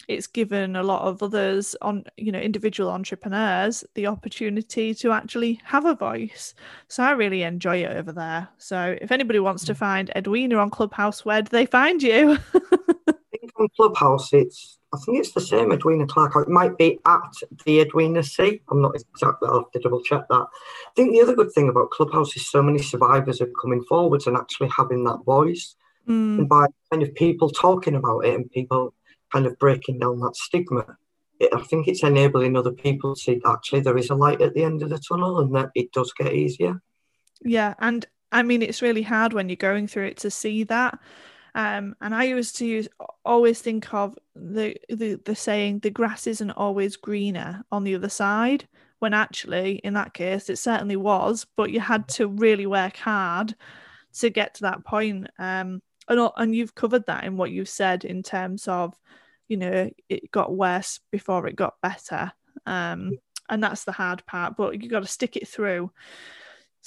it's 0.09 0.27
given 0.27 0.77
a 0.77 0.83
lot 0.83 1.03
of 1.03 1.23
others 1.23 1.77
on 1.83 2.05
you 2.16 2.33
know 2.33 2.38
individual 2.38 2.90
entrepreneurs 2.90 3.85
the 3.95 4.07
opportunity 4.07 4.95
to 4.95 5.12
actually 5.12 5.61
have 5.64 5.85
a 5.85 5.95
voice. 5.95 6.55
So 6.88 7.03
i 7.03 7.11
really 7.12 7.42
enjoy 7.42 7.79
it 7.85 7.97
over 7.97 8.12
there. 8.12 8.49
So 8.59 8.97
if 9.01 9.12
anybody 9.12 9.38
wants 9.38 9.64
to 9.66 9.75
mm. 9.75 9.79
find 9.79 10.11
edwina 10.16 10.57
on 10.57 10.71
clubhouse 10.71 11.25
where 11.25 11.42
do 11.42 11.49
they 11.51 11.66
find 11.66 12.03
you? 12.03 12.38
On 13.59 13.69
clubhouse 13.75 14.35
it's 14.35 14.79
i 14.92 14.99
think 14.99 15.19
it's 15.19 15.33
the 15.33 15.40
same 15.40 15.73
edwina 15.73 16.07
clark 16.07 16.37
it 16.37 16.47
might 16.47 16.77
be 16.77 16.99
at 17.07 17.33
the 17.64 17.81
edwina 17.81 18.23
c. 18.23 18.61
I'm 18.71 18.83
not 18.83 18.95
exactly 18.95 19.49
i'll 19.49 19.61
have 19.61 19.71
to 19.71 19.79
double 19.79 20.03
check 20.03 20.29
that. 20.29 20.35
I 20.45 20.90
think 20.95 21.12
the 21.12 21.23
other 21.23 21.35
good 21.35 21.51
thing 21.53 21.71
about 21.71 21.90
clubhouse 21.90 22.37
is 22.37 22.51
so 22.51 22.61
many 22.62 22.81
survivors 22.81 23.40
are 23.40 23.49
coming 23.62 23.83
forwards 23.85 24.27
and 24.27 24.37
actually 24.37 24.69
having 24.77 25.05
that 25.05 25.25
voice 25.25 25.75
mm. 26.09 26.38
and 26.38 26.49
by 26.49 26.66
kind 26.90 27.03
of 27.03 27.14
people 27.14 27.51
talking 27.51 27.95
about 27.95 28.21
it 28.21 28.35
and 28.35 28.51
people 28.51 28.95
kind 29.33 29.47
of 29.47 29.59
breaking 29.59 29.99
down 29.99 30.21
that 30.21 30.37
stigma. 30.37 30.97
It, 31.38 31.53
I 31.55 31.62
think 31.62 31.88
it's 31.88 32.03
enabling 32.03 32.57
other 32.57 32.73
people 32.73 33.14
to 33.14 33.21
see 33.21 33.40
actually 33.47 33.81
there 33.81 33.99
is 33.99 34.11
a 34.11 34.14
light 34.14 34.40
at 34.40 34.55
the 34.55 34.64
end 34.64 34.83
of 34.83 34.90
the 34.90 34.99
tunnel 34.99 35.40
and 35.40 35.55
that 35.55 35.71
it 35.75 35.92
does 35.92 36.12
get 36.12 36.33
easier. 36.33 36.81
Yeah, 37.42 37.75
and 37.79 38.07
I 38.33 38.42
mean 38.42 38.62
it's 38.62 38.83
really 38.83 39.03
hard 39.03 39.33
when 39.33 39.49
you're 39.49 39.57
going 39.57 39.87
through 39.87 40.07
it 40.07 40.19
to 40.19 40.31
see 40.31 40.64
that. 40.64 40.99
Um, 41.55 41.97
and 42.03 42.14
I 42.14 42.25
used 42.25 42.57
to 42.57 42.66
use, 42.66 42.87
always 43.25 43.62
think 43.62 43.92
of 43.95 44.16
the, 44.35 44.77
the 44.90 45.19
the 45.25 45.35
saying 45.35 45.81
the 45.81 45.90
grass 45.90 46.27
isn't 46.27 46.51
always 46.51 46.97
greener 46.97 47.64
on 47.73 47.85
the 47.85 47.95
other 47.95 48.11
side 48.11 48.69
when 48.99 49.14
actually 49.14 49.77
in 49.77 49.95
that 49.95 50.14
case 50.14 50.49
it 50.49 50.57
certainly 50.57 50.97
was 50.97 51.47
but 51.57 51.71
you 51.71 51.81
had 51.81 52.09
to 52.09 52.29
really 52.29 52.66
work 52.66 52.97
hard 52.97 53.55
to 54.12 54.31
get 54.31 54.55
to 54.55 54.62
that 54.62 54.85
point 54.85 55.29
um, 55.38 55.83
and, 56.09 56.31
and 56.37 56.55
you've 56.55 56.75
covered 56.75 57.07
that 57.07 57.25
in 57.25 57.37
what 57.37 57.51
you've 57.51 57.69
said 57.69 58.05
in 58.05 58.23
terms 58.23 58.69
of 58.69 58.95
you 59.49 59.57
know 59.57 59.90
it 60.09 60.31
got 60.31 60.55
worse 60.55 61.01
before 61.11 61.47
it 61.47 61.57
got 61.57 61.81
better 61.83 62.33
um, 62.66 63.12
and 63.49 63.62
that's 63.62 63.85
the 63.85 63.92
hard 63.92 64.25
part 64.27 64.57
but 64.57 64.81
you've 64.81 64.90
got 64.90 65.01
to 65.01 65.09
stick 65.09 65.37
it 65.37 65.49
through 65.49 65.90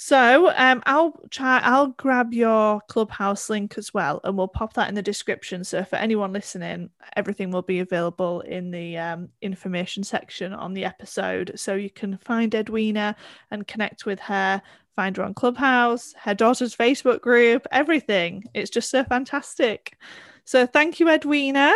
so 0.02 0.50
um, 0.56 0.82
I'll 0.86 1.12
try. 1.28 1.58
I'll 1.62 1.88
grab 1.88 2.32
your 2.32 2.80
clubhouse 2.88 3.50
link 3.50 3.76
as 3.76 3.92
well, 3.92 4.18
and 4.24 4.34
we'll 4.34 4.48
pop 4.48 4.72
that 4.72 4.88
in 4.88 4.94
the 4.94 5.02
description. 5.02 5.62
So 5.62 5.84
for 5.84 5.96
anyone 5.96 6.32
listening, 6.32 6.88
everything 7.16 7.50
will 7.50 7.60
be 7.60 7.80
available 7.80 8.40
in 8.40 8.70
the 8.70 8.96
um, 8.96 9.28
information 9.42 10.02
section 10.02 10.54
on 10.54 10.72
the 10.72 10.86
episode, 10.86 11.52
so 11.56 11.74
you 11.74 11.90
can 11.90 12.16
find 12.16 12.54
Edwina 12.54 13.14
and 13.50 13.66
connect 13.66 14.06
with 14.06 14.20
her. 14.20 14.62
Find 14.96 15.16
her 15.16 15.22
on 15.22 15.34
Clubhouse, 15.34 16.14
her 16.22 16.34
daughter's 16.34 16.76
Facebook 16.76 17.20
group, 17.20 17.66
everything. 17.70 18.44
It's 18.54 18.70
just 18.70 18.90
so 18.90 19.04
fantastic. 19.04 19.96
So 20.44 20.66
thank 20.66 21.00
you, 21.00 21.08
Edwina. 21.08 21.72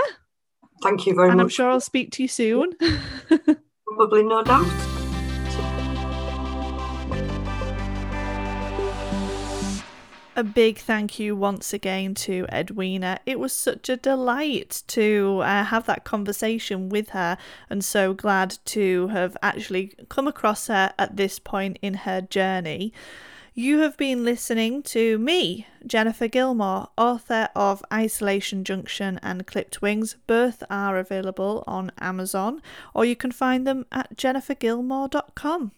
Thank 0.82 1.06
you 1.06 1.14
very 1.14 1.28
and 1.28 1.38
much. 1.38 1.44
I'm 1.44 1.48
sure 1.48 1.70
I'll 1.70 1.80
speak 1.80 2.10
to 2.12 2.22
you 2.22 2.28
soon. 2.28 2.72
Probably, 3.86 4.24
no 4.24 4.42
doubt. 4.42 4.93
A 10.36 10.44
big 10.44 10.78
thank 10.78 11.18
you 11.18 11.36
once 11.36 11.72
again 11.72 12.14
to 12.14 12.46
Edwina. 12.52 13.20
It 13.24 13.38
was 13.38 13.52
such 13.52 13.88
a 13.88 13.96
delight 13.96 14.82
to 14.88 15.40
uh, 15.44 15.64
have 15.64 15.86
that 15.86 16.04
conversation 16.04 16.88
with 16.88 17.10
her, 17.10 17.38
and 17.70 17.84
so 17.84 18.14
glad 18.14 18.58
to 18.66 19.08
have 19.08 19.36
actually 19.42 19.92
come 20.08 20.26
across 20.26 20.66
her 20.66 20.92
at 20.98 21.16
this 21.16 21.38
point 21.38 21.78
in 21.82 21.94
her 21.94 22.20
journey. 22.20 22.92
You 23.54 23.78
have 23.80 23.96
been 23.96 24.24
listening 24.24 24.82
to 24.84 25.16
me, 25.18 25.68
Jennifer 25.86 26.26
Gilmore, 26.26 26.88
author 26.98 27.48
of 27.54 27.84
Isolation 27.92 28.64
Junction 28.64 29.20
and 29.22 29.46
Clipped 29.46 29.80
Wings. 29.80 30.16
Both 30.26 30.64
are 30.68 30.98
available 30.98 31.62
on 31.66 31.92
Amazon, 32.00 32.60
or 32.94 33.04
you 33.04 33.14
can 33.14 33.30
find 33.30 33.64
them 33.64 33.86
at 33.92 34.16
jennifergilmore.com. 34.16 35.70